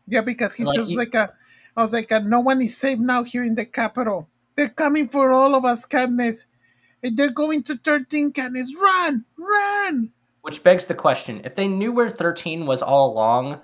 [0.07, 1.33] Yeah, because he's Like just you- like a.
[1.75, 4.29] I was like, no one is safe now here in the Capitol.
[4.55, 6.45] They're coming for all of us, Katniss.
[7.03, 8.69] And they're going to 13, Katniss.
[8.79, 9.25] Run!
[9.37, 10.11] Run!
[10.45, 13.61] Which begs the question: if they knew where thirteen was all along,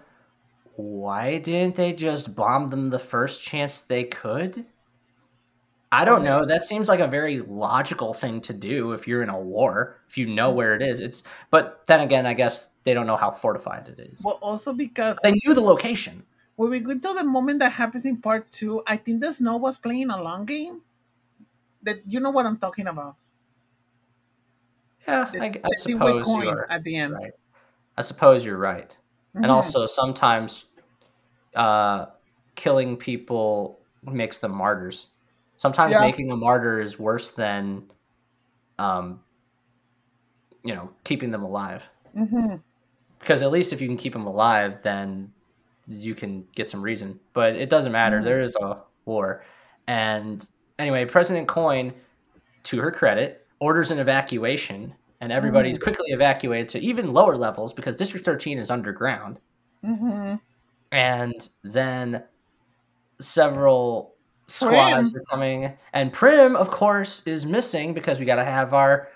[0.78, 4.66] why didn't they just bomb them the first chance they could?
[5.92, 6.44] I don't know.
[6.44, 10.18] That seems like a very logical thing to do if you're in a war, if
[10.18, 11.02] you know where it is.
[11.02, 11.22] It's
[11.52, 14.20] but then again, I guess they don't know how fortified it is.
[14.24, 16.24] Well, also because They knew the location.
[16.62, 19.58] When we go to the moment that happens in part two, I think the Snow
[19.58, 20.82] was playing a long game.
[21.82, 23.16] That you know what I'm talking about.
[25.08, 27.14] Yeah, The, I, I suppose coin you're at the end.
[27.14, 27.34] right.
[27.98, 28.96] I suppose you're right.
[29.36, 29.42] Mhm.
[29.42, 30.66] And also sometimes
[31.56, 32.06] uh,
[32.54, 35.08] killing people makes them martyrs.
[35.58, 36.02] Sometimes Yeah.
[36.02, 37.90] making a martyr is worse than,
[38.78, 39.22] um,
[40.64, 41.90] you know, keeping them alive.
[42.16, 42.62] Mhm.
[43.20, 45.34] Because at least if you can keep them alive, then
[45.88, 47.20] you can get some reason.
[47.34, 48.20] But it doesn't matter.
[48.22, 48.24] Mhm.
[48.24, 49.44] There is a war.
[49.88, 50.48] And
[50.80, 51.94] anyway, President Coin,
[52.64, 57.96] to her credit, orders an evacuation, and everybody's quickly evacuated to even lower levels because
[57.96, 59.40] District 13 is underground
[59.84, 60.40] Mhm.
[60.92, 62.24] and then
[63.20, 64.16] several
[64.48, 69.08] squads are coming and prim of course is missing because we got to have our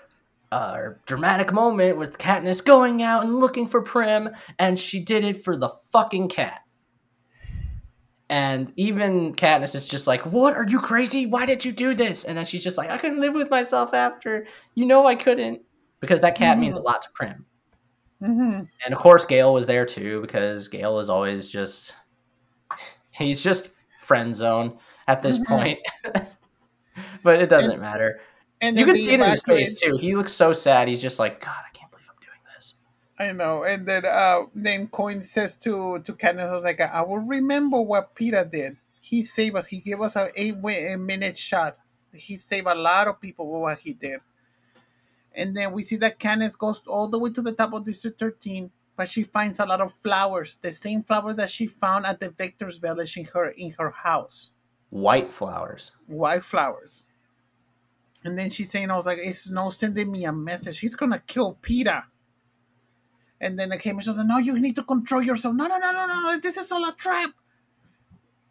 [0.62, 5.42] our dramatic moment with Katniss going out and looking for Prim, and she did it
[5.44, 6.60] for the fucking cat.
[8.28, 10.54] And even Katniss is just like, "What?
[10.56, 11.26] Are you crazy?
[11.26, 13.94] Why did you do this?" And then she's just like, "I couldn't live with myself
[13.94, 14.46] after.
[14.74, 15.62] You know, I couldn't."
[16.00, 17.46] Because that cat means a lot to Prim.
[18.20, 18.68] Mhm.
[18.84, 21.94] And of course, Gale was there too because Gale is always just
[23.10, 25.46] he's just friend zone at this Mhm.
[25.46, 25.78] point.
[27.22, 28.20] but it doesn't matter.
[28.60, 29.96] And You can see it in his face too.
[29.98, 30.88] He looks so sad.
[30.88, 32.76] He's just like, God, I can't believe I'm doing this.
[33.18, 37.02] I know, and then uh, then Coin says to to Katniss, "I was like, I
[37.02, 38.76] will remember what Peeta did.
[39.00, 39.66] He saved us.
[39.66, 41.76] He gave us a eight minute shot.
[42.12, 44.20] He saved a lot of people with what he did."
[45.34, 48.18] And then we see that Katniss goes all the way to the top of District
[48.18, 52.20] 13, but she finds a lot of flowers, the same flowers that she found at
[52.20, 54.52] the Victor's Village in her in her house,
[54.88, 55.92] White flowers.
[56.06, 57.02] white flowers.
[58.26, 60.80] And then she's saying, "I was like, it's no sending me a message.
[60.80, 62.04] He's gonna kill Peeta."
[63.40, 65.54] And then the came and she said, No, you need to control yourself.
[65.54, 67.30] No, no, no, no, no, this is all a trap.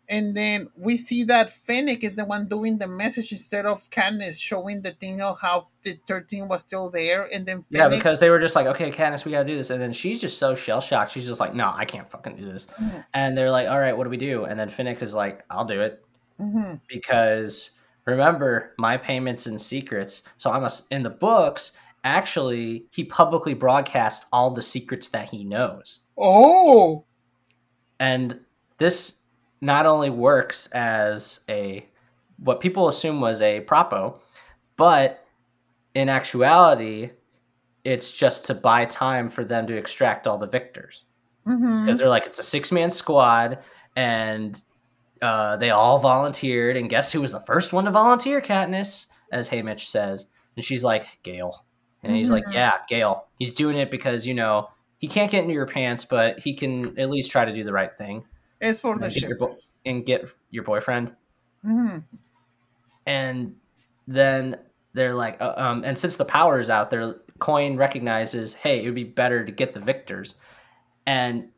[0.08, 4.40] And then we see that Finnick is the one doing the message instead of Katniss
[4.40, 7.28] showing the thing of how the 13 was still there.
[7.34, 9.72] And then Yeah, because they were just like, okay, Katniss, we gotta do this.
[9.72, 11.12] And then she's just so shell shocked.
[11.12, 12.68] She's just like, no, I can't fucking do this.
[12.80, 13.06] Mhm.
[13.16, 14.46] And they're like, all right, what do we do?
[14.46, 16.02] And then Finnick is like, I'll do it.
[16.40, 16.82] Mhm.
[16.90, 17.72] because
[18.06, 21.72] remember my payments and secrets so i'm a, in the books
[22.06, 26.02] actually he publicly broadcast all the secrets that he knows.
[26.18, 27.04] Oh.
[28.00, 28.40] And
[28.78, 29.20] this
[29.60, 31.86] not only works as a
[32.38, 34.20] what people assume was a propo,
[34.78, 35.26] but
[35.96, 37.10] in actuality,
[37.84, 41.06] it's just to buy time for them to extract all the victors.
[41.48, 41.86] Mm-hmm.
[41.86, 43.60] Because they're like, it's a six man squad,
[43.96, 44.62] and
[45.22, 46.78] uh, they all volunteered.
[46.78, 49.08] And guess who was the first one to volunteer, Katniss?
[49.32, 50.28] As Haymitch says.
[50.56, 51.66] And she's like, Gale.
[52.04, 52.54] And he's like, Mhm.
[52.54, 53.26] yeah, Gale.
[53.40, 56.98] He's doing it because, you know, he can't get into your pants, but he can
[57.00, 58.24] at least try to do the right thing
[58.62, 59.40] It's for the and get your, ship.
[59.40, 59.56] bo-
[59.86, 61.16] and get your boyfriend.
[61.64, 61.98] hmm
[63.08, 63.56] and
[64.08, 64.58] then
[64.94, 68.86] they're like uh, um and since the power is out there coin recognizes hey it
[68.86, 70.36] would be better to get the victors
[71.06, 71.50] and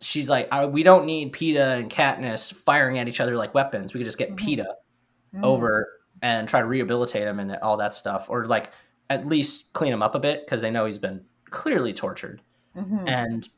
[0.00, 3.92] she's like I, we don't need Peeta and katniss firing at each other like weapons
[3.94, 4.38] we could just get Mhm.
[4.38, 4.66] Peeta
[5.34, 5.44] Mm-hmm.
[5.44, 5.86] over
[6.22, 8.72] and try to rehabilitate him and all that stuff or like
[9.10, 12.40] at least clean him up a bit because they know he's been clearly tortured
[12.74, 13.48] hmm and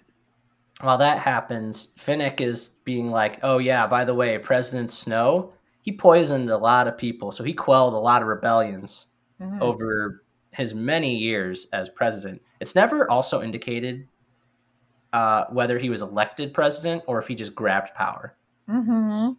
[0.80, 5.92] while that happens, Finnick is being like, "Oh yeah, by the way, President Snow, he
[5.92, 9.08] poisoned a lot of people, so he quelled a lot of rebellions
[9.40, 14.08] hmm over his many years as president." It's never also indicated
[15.12, 18.36] uh, whether he was elected president or if he just grabbed power.
[18.68, 19.30] hmm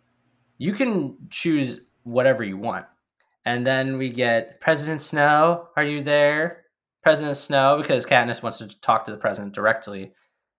[0.58, 2.86] You can choose whatever you want,
[3.46, 5.68] and then we get President Snow.
[5.76, 6.64] Are you there,
[7.02, 7.78] President Snow?
[7.82, 10.14] Because Katniss wants to talk to the president directly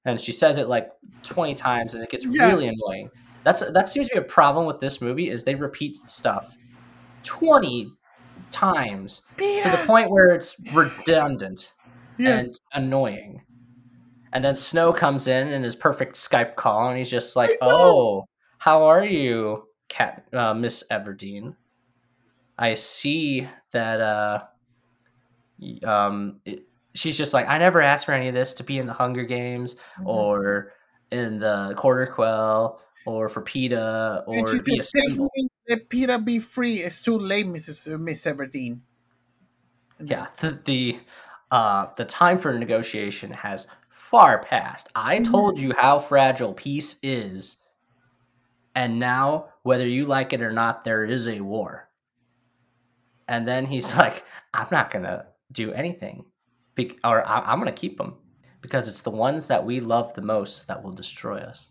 [0.05, 0.91] and she says it like
[1.23, 2.49] 20 times and it gets Yeah.
[2.49, 3.09] really annoying
[3.45, 6.59] that's that seems to be a problem with this movie is they repeat stuff
[7.25, 7.93] 20
[8.51, 9.23] times
[9.63, 11.73] to the point where it's redundant
[12.19, 12.47] Yes.
[12.47, 13.43] and annoying
[14.35, 18.25] and then snow comes in in his perfect skype call and he's just like oh
[18.59, 21.55] how are you cat uh, miss everdeen
[22.59, 24.43] i see that uh
[25.87, 26.65] um it,
[26.95, 29.25] she's just like i never asked for any of this to be in the hunger
[29.25, 30.07] games Mhm.
[30.07, 30.73] or
[31.11, 35.29] in the quarter quell or for Peeta or and she a
[35.69, 36.81] "Let Peeta be free.
[36.83, 37.95] It's too late, Mrs.
[37.95, 38.81] uh, Miss Everdeen."
[40.03, 41.01] Yeah, the the,
[41.51, 43.67] uh, the time for negotiation has
[44.11, 44.89] far past.
[44.95, 45.25] I Mhm.
[45.31, 47.59] told you how fragile peace is,
[48.75, 51.89] and now whether you like it or not, there is a war.
[53.29, 56.25] And then he's like, "I'm not gonna do anything,
[56.75, 58.17] be- or I- I'm gonna keep them
[58.61, 61.71] because it's the ones that we love the most that will destroy us."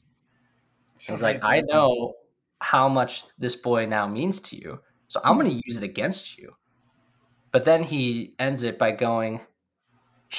[0.97, 2.13] So He's like, I know
[2.59, 4.79] how much this boy now means to you,
[5.09, 6.55] so I'm going to use it against you.
[7.51, 9.41] But then he ends it by going,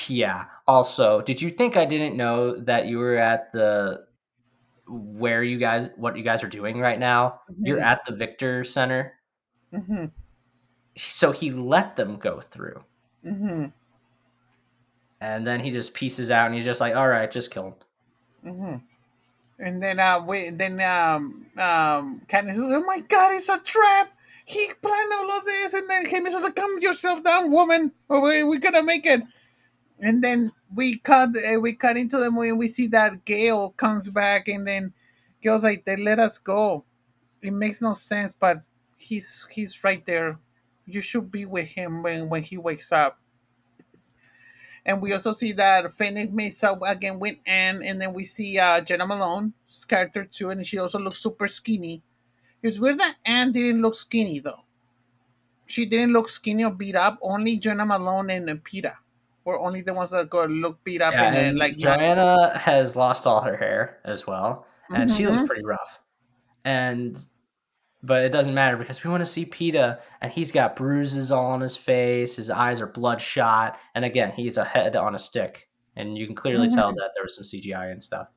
[0.09, 4.07] Yeah, also, did you think I didn't know that you were at the
[4.87, 7.41] where you guys, what you guys are doing right now?
[7.63, 7.83] You're Mhm.
[7.83, 9.15] at the Victor Center.
[9.73, 10.07] hmm
[10.97, 12.83] So he let them go through.
[13.23, 13.67] hmm
[15.21, 17.77] And then he just pieces out and he's just like, All right, just kill
[18.43, 18.53] him.
[18.53, 18.77] hmm
[19.59, 24.11] And then, uh, we, then, um, um, Katniss says, "Oh my God, it's a trap!
[24.45, 27.93] He planned all of this." And then Haymitch says, like, "Calm yourself down, woman.
[28.09, 29.23] We're gonna make it."
[30.01, 33.71] And then we cut, uh, we cut into the movie, and we see that Gale
[33.77, 34.93] comes back, and then
[35.43, 36.85] Gale's like, "They let us go."
[37.43, 38.63] It makes no sense, but
[38.97, 40.39] he's he's right there.
[40.87, 43.21] You should be with him when when he wakes up.
[44.87, 48.59] And we also see that Finnick meets up again with Anne, and then we see
[48.59, 52.03] uh, Jena Malone's character too, and she also looks super skinny.
[52.63, 54.65] It's weird that Anne didn't look skinny though.
[55.67, 57.19] She didn't look skinny or beat up.
[57.23, 58.97] Only Jena Malone and Peeta
[59.45, 62.97] were only the ones that got look beat up Yeah, and, and like Johanna has
[62.97, 64.67] lost all her hair as well.
[64.95, 65.47] and she looks Mhm.
[65.47, 66.01] pretty rough.
[66.65, 67.19] And
[68.03, 71.47] but it doesn't matter because we want to see Peeta, and he's got bruises all
[71.53, 72.37] on his face.
[72.37, 76.35] His eyes are bloodshot, and again, he's a head on a stick, and you can
[76.35, 76.97] clearly tell Mhm.
[76.97, 78.29] that there was some CGI and stuff.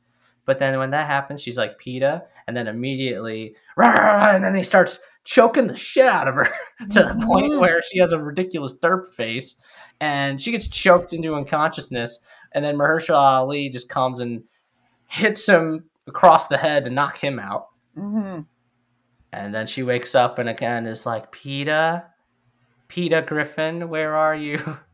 [0.46, 4.42] But then when that happens, she's like Peeta, and then immediately, "Rah, rah, rah," and
[4.44, 6.46] then he starts choking the shit out of her
[6.94, 7.60] to the point Mhm.
[7.60, 9.60] where she has a ridiculous derp face,
[10.00, 12.20] and she gets choked into unconsciousness.
[12.54, 14.44] And then Mahershala Ali just comes and
[15.08, 17.68] hits him across the head to knock him out.
[17.98, 18.46] Mhm.
[19.34, 22.06] And then she wakes up and again is like, Peeta?
[22.88, 24.78] Peter Griffin, where are you?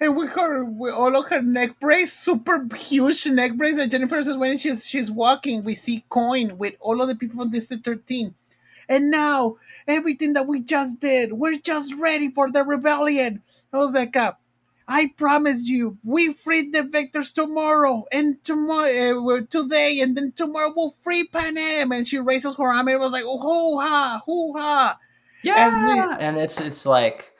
[0.00, 4.20] And with her, with all of her neck brace, super huge neck brace that Jennifer
[4.22, 7.84] says when she's she's walking, we see Coin with all of the people from District
[7.84, 8.34] 13.
[8.88, 9.56] And now
[9.86, 13.42] everything that we just did, we're just ready for the rebellion.
[13.72, 14.32] I was like, uh,
[14.86, 20.72] I promise you, we freed the victors tomorrow and tomorrow, uh, today, and then tomorrow
[20.76, 21.92] we'll free Panem.
[21.92, 24.98] And she raises her arm and it was like, oh, hoo ha, hoo ha.
[25.44, 26.16] Yeah.
[26.18, 27.32] And, it's it's like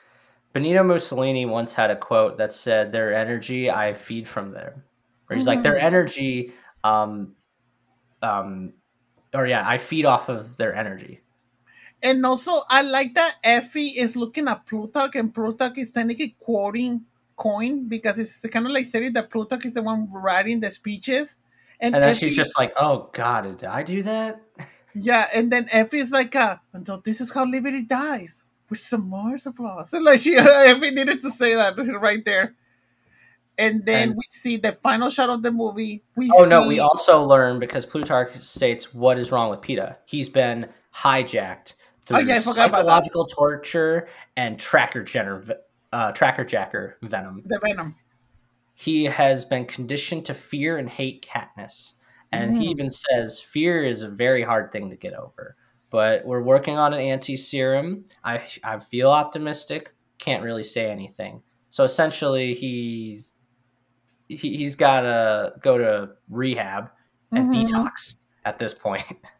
[0.53, 4.83] Benito Mussolini once had a quote that said, "Their energy, I feed from them."
[5.27, 7.35] Where he's like, "Their energy, um,
[8.21, 8.73] um,
[9.33, 11.21] or yeah, I feed off of their energy."
[12.05, 17.01] And also, I like that Effie is looking at Plutarch, and Plutarch is technically quoting
[17.35, 21.35] Coin because it's kind of like saying that Plutarch is the one writing the speeches.
[21.81, 24.39] And then Effie- she's just like, "Oh God, did I do that?"
[24.97, 28.79] Yeah, and then Effie is like, uh, and so this is how liberty dies with
[28.79, 29.91] some more applause.
[29.91, 32.55] And like she, Effie needed to say that right there.
[33.57, 36.01] And then And- we see the final shot of the movie.
[36.15, 39.97] We Oh see, no, we also learn because Plutarch states what is wrong with Peeta.
[40.05, 41.73] He's been hijacked
[42.05, 42.75] through Oh, yeah, I forgot about that.
[42.77, 45.43] psychological torture and tracker jenner,
[45.91, 47.41] uh, tracker jacker venom.
[47.45, 47.95] the Venom.
[48.73, 51.93] He has been conditioned to fear and hate Katniss,
[52.31, 52.71] and he Mhm.
[52.71, 55.55] even says fear is a very hard thing to get over.
[55.89, 58.05] But we're working on an anti serum.
[58.23, 59.95] I I feel optimistic.
[60.19, 61.41] Can't really say anything.
[61.69, 63.33] So essentially, he's
[64.27, 66.89] he, he's got to go to rehab
[67.31, 67.65] and Mhm.
[67.67, 69.03] detox at this point.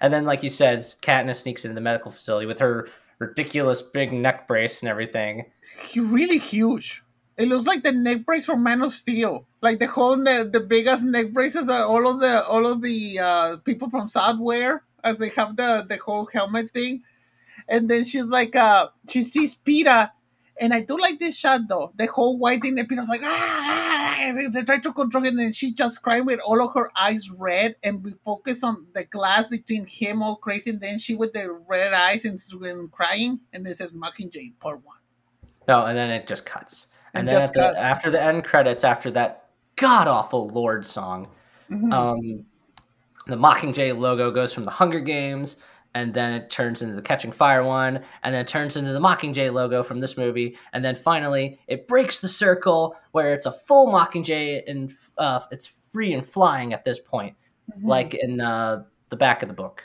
[0.00, 2.88] and then, like you said, Katniss sneaks into the medical facility with her
[3.18, 5.44] ridiculous big neck brace and everything.
[5.94, 7.02] Really huge.
[7.36, 9.46] It looks like the neck brace from Man of Steel.
[9.62, 13.18] Like the whole the, the biggest neck braces that all of the all of the
[13.18, 17.02] uh, people from South wear as they have the the whole helmet thing.
[17.68, 20.10] And then she's like uh she sees Peeta
[20.60, 21.92] and I do like this shot though.
[21.96, 23.89] The whole white thing that Peeta's like ah, ah,
[24.20, 27.30] ah," they try to control it and she's just crying with all of her eyes
[27.30, 31.32] red and we focus on the glass between him all crazy and then she with
[31.32, 34.98] the red eyes and, and crying and it says Mockingjay part one.
[35.68, 36.86] No, and then it just cuts.
[37.14, 41.28] And It then the, after the end credits, after that god awful Lorde song,
[41.70, 41.92] Mhm.
[41.92, 42.46] um,
[43.26, 45.56] the Mockingjay logo goes from the Hunger Games,
[45.94, 49.00] and then it turns into the Catching Fire one, and then it turns into the
[49.00, 53.52] Mockingjay logo from this movie, and then finally it breaks the circle where it's a
[53.52, 57.34] full Mockingjay and uh, it's free and flying at this point,
[57.72, 57.86] Mhm.
[57.88, 59.84] like in uh, the back of the book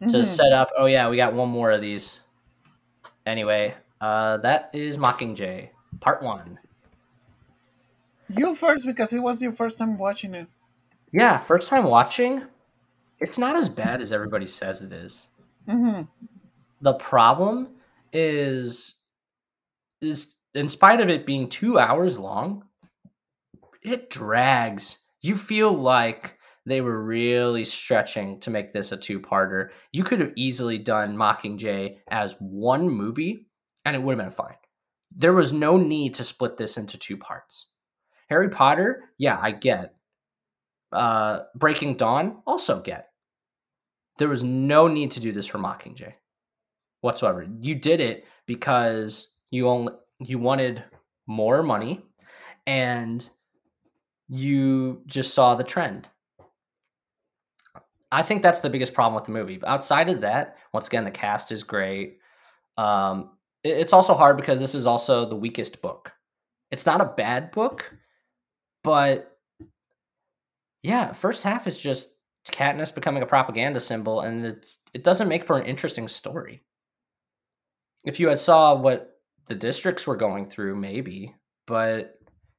[0.00, 0.24] to Mhm.
[0.26, 0.70] set up.
[0.78, 2.20] Oh yeah, we got one more of these.
[3.26, 5.68] Anyway, uh, that is Mockingjay
[6.00, 6.58] Part One.
[8.28, 10.48] You first because it was your first time watching it.
[11.12, 12.42] Yeah, first time watching.
[13.20, 15.28] It's not as bad as everybody says it is.
[15.66, 16.02] hmm
[16.80, 17.68] The problem
[18.12, 19.00] is
[20.00, 22.64] is in spite of it being 2 hours long,
[23.82, 25.06] it drags.
[25.20, 29.70] You feel like they were really stretching to make this a two-parter.
[29.92, 33.46] You could have easily done Mockingjay as one movie
[33.84, 34.56] and it would have been fine.
[35.14, 37.70] There was no need to split this into two parts.
[38.28, 39.95] Harry Potter, yeah, I get.
[40.92, 43.08] Uh, Breaking Dawn, also get.
[44.18, 46.14] There was no need to do this for Mockingjay
[47.02, 47.46] whatsoever.
[47.60, 50.82] You did it because you only you wanted
[51.26, 52.02] more money
[52.66, 53.28] and
[54.28, 56.08] you just saw the trend.
[58.10, 59.60] I think that's the biggest problem with the movie.
[59.66, 62.18] Outside of that, once again, the cast is great.
[62.76, 66.12] Um, it- it's also hard because this is also the weakest book.
[66.70, 67.94] It's not a bad book,
[68.82, 69.35] but
[70.86, 72.10] yeah, first half is just
[72.48, 76.62] Katniss becoming a propaganda symbol, and it's it doesn't make for an interesting story.
[78.04, 79.18] If you had saw what
[79.48, 81.34] the districts were going through, maybe,
[81.66, 82.14] but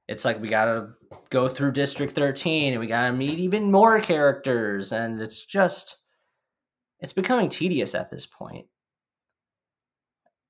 [0.09, 0.89] it's like we gotta
[1.29, 5.95] go through District 13 and we gotta meet even more characters, and it's just
[6.99, 8.65] it's becoming tedious at this point.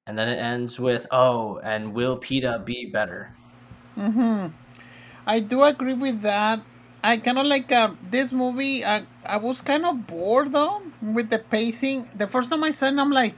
[0.07, 3.35] And then it ends with, oh, and will Peeta be better?
[3.93, 4.47] hmm
[5.27, 6.61] I do agree with that.
[7.03, 8.83] I kind of like uh, this movie.
[8.83, 12.09] I, I was kind of bored though with the pacing.
[12.15, 13.35] The first time I saw it, I'm like,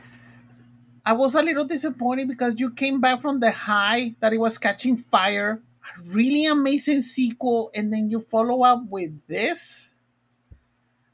[1.05, 4.57] I was a little disappointed because you came back from the high that it was
[4.57, 5.61] catching fire.
[5.83, 9.89] A really amazing sequel, and then you follow up with this.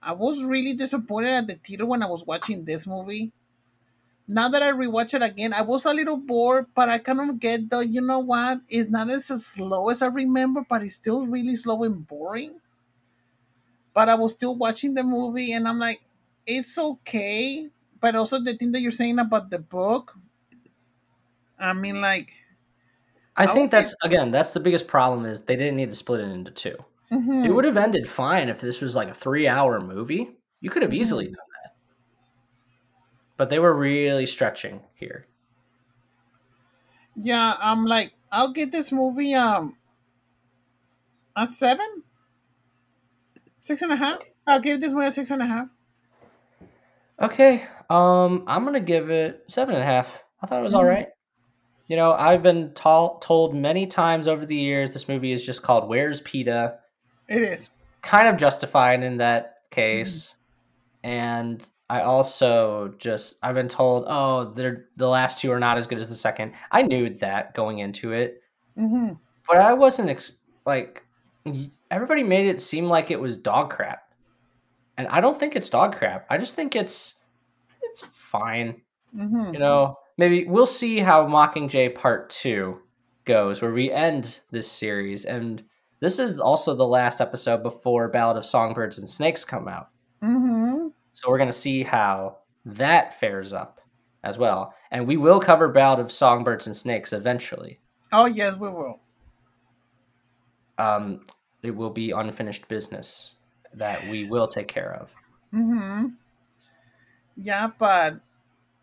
[0.02, 3.32] I was really disappointed at the theater when I was watching this movie.
[4.28, 7.40] Now that I rewatch it again, I was a little bored, but I kind of
[7.40, 8.62] get the, you know what?
[8.70, 12.62] It's not as slow as I remember, but it's still really slow and boring.
[13.94, 16.02] But I was still watching the movie, and I'm like,
[16.46, 17.70] it's okay.
[18.00, 20.18] But also the thing that you're saying about the book,
[21.60, 22.34] I mean, like,
[23.36, 26.22] I think be- that's again that's the biggest problem is they didn't need to split
[26.22, 26.78] it into two.
[27.12, 27.42] mhm.
[27.44, 30.38] It would have ended fine if this was like a three hour movie.
[30.62, 31.45] You could have easily done that.
[33.38, 35.28] But they were really stretching here.
[37.16, 39.78] yeah, I'm like, I'll get this movie um
[41.36, 42.04] a seven,
[43.60, 44.20] six and a half.
[44.48, 45.74] I'll give this movie a six and a half.
[47.20, 47.64] Okay.
[47.90, 50.24] Um I'm gonna give it seven and a half.
[50.42, 50.78] I thought it was Mhm.
[50.78, 51.08] all right.
[51.88, 55.62] you know, I've been tall, told many times over the years this movie is just
[55.62, 56.78] called Where's Peeta?
[57.30, 57.70] It is.
[58.02, 60.36] Kind of justified in that case.
[61.04, 65.88] And I also just I've been told, oh, they're the last two are not as
[65.88, 66.54] good as the second.
[66.72, 68.42] I knew that going into it,
[68.76, 69.12] hmm
[69.48, 71.04] but I wasn't ex- like
[71.92, 74.14] everybody made it seem like it was dog crap,
[74.98, 76.26] and I don't think it's dog crap.
[76.30, 77.16] I just think it's
[77.84, 78.82] it's fine.
[79.16, 82.80] hmm You know, maybe we'll see how Mockingjay Part Two
[83.26, 85.64] goes, where we end this series, and
[86.00, 89.90] this is also the last episode before Ballad of Songbirds and Snakes come out.
[91.16, 93.80] So we're going to see how that fares up
[94.22, 94.74] as well.
[94.92, 97.80] And we will cover Ballad of Songbirds and Snakes eventually.
[98.12, 99.00] Oh yes, we will.
[100.78, 101.22] Um,
[101.64, 103.36] it will be unfinished business
[103.74, 105.10] that we will take care of.
[105.52, 106.08] hmm
[107.38, 108.20] Yeah, but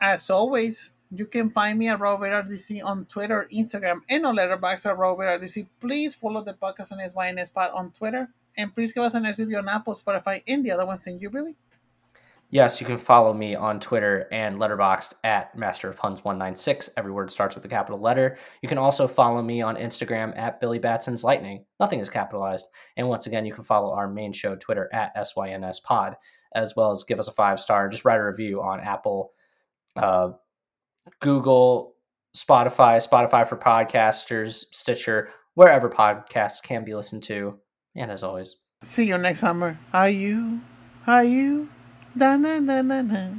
[0.00, 4.86] as always, you can find me at Robert RDC on Twitter, Instagram, and on Letterboxd
[4.86, 5.66] at Robert RDC.
[5.80, 8.26] Please follow the podcast on SYNSPod on Twitter,
[8.56, 11.06] and please give us an review on Apple, Spotify, and the other ones.
[11.06, 11.56] You, really.
[12.52, 16.90] Yes, you can follow me on Twitter and Letterboxd at Master of Puns 196.
[16.98, 18.36] Every word starts with a capital letter.
[18.60, 21.64] You can also follow me on Instagram at Billy Batson's Lightning.
[21.80, 22.66] Nothing is capitalized.
[22.98, 26.14] And once again, you can follow our main show Twitter at SYNS Pod,
[26.54, 27.88] as well as give us a five star.
[27.88, 29.32] Just write a review on Apple,
[29.96, 30.32] uh,
[31.20, 31.94] Google,
[32.36, 37.58] Spotify, Spotify for podcasters, Stitcher, wherever podcasts can be listened to.
[37.96, 39.78] And as always, See you next summer.
[39.94, 40.60] Are you?
[41.06, 41.70] Are you?
[42.16, 43.32] Da na na na na.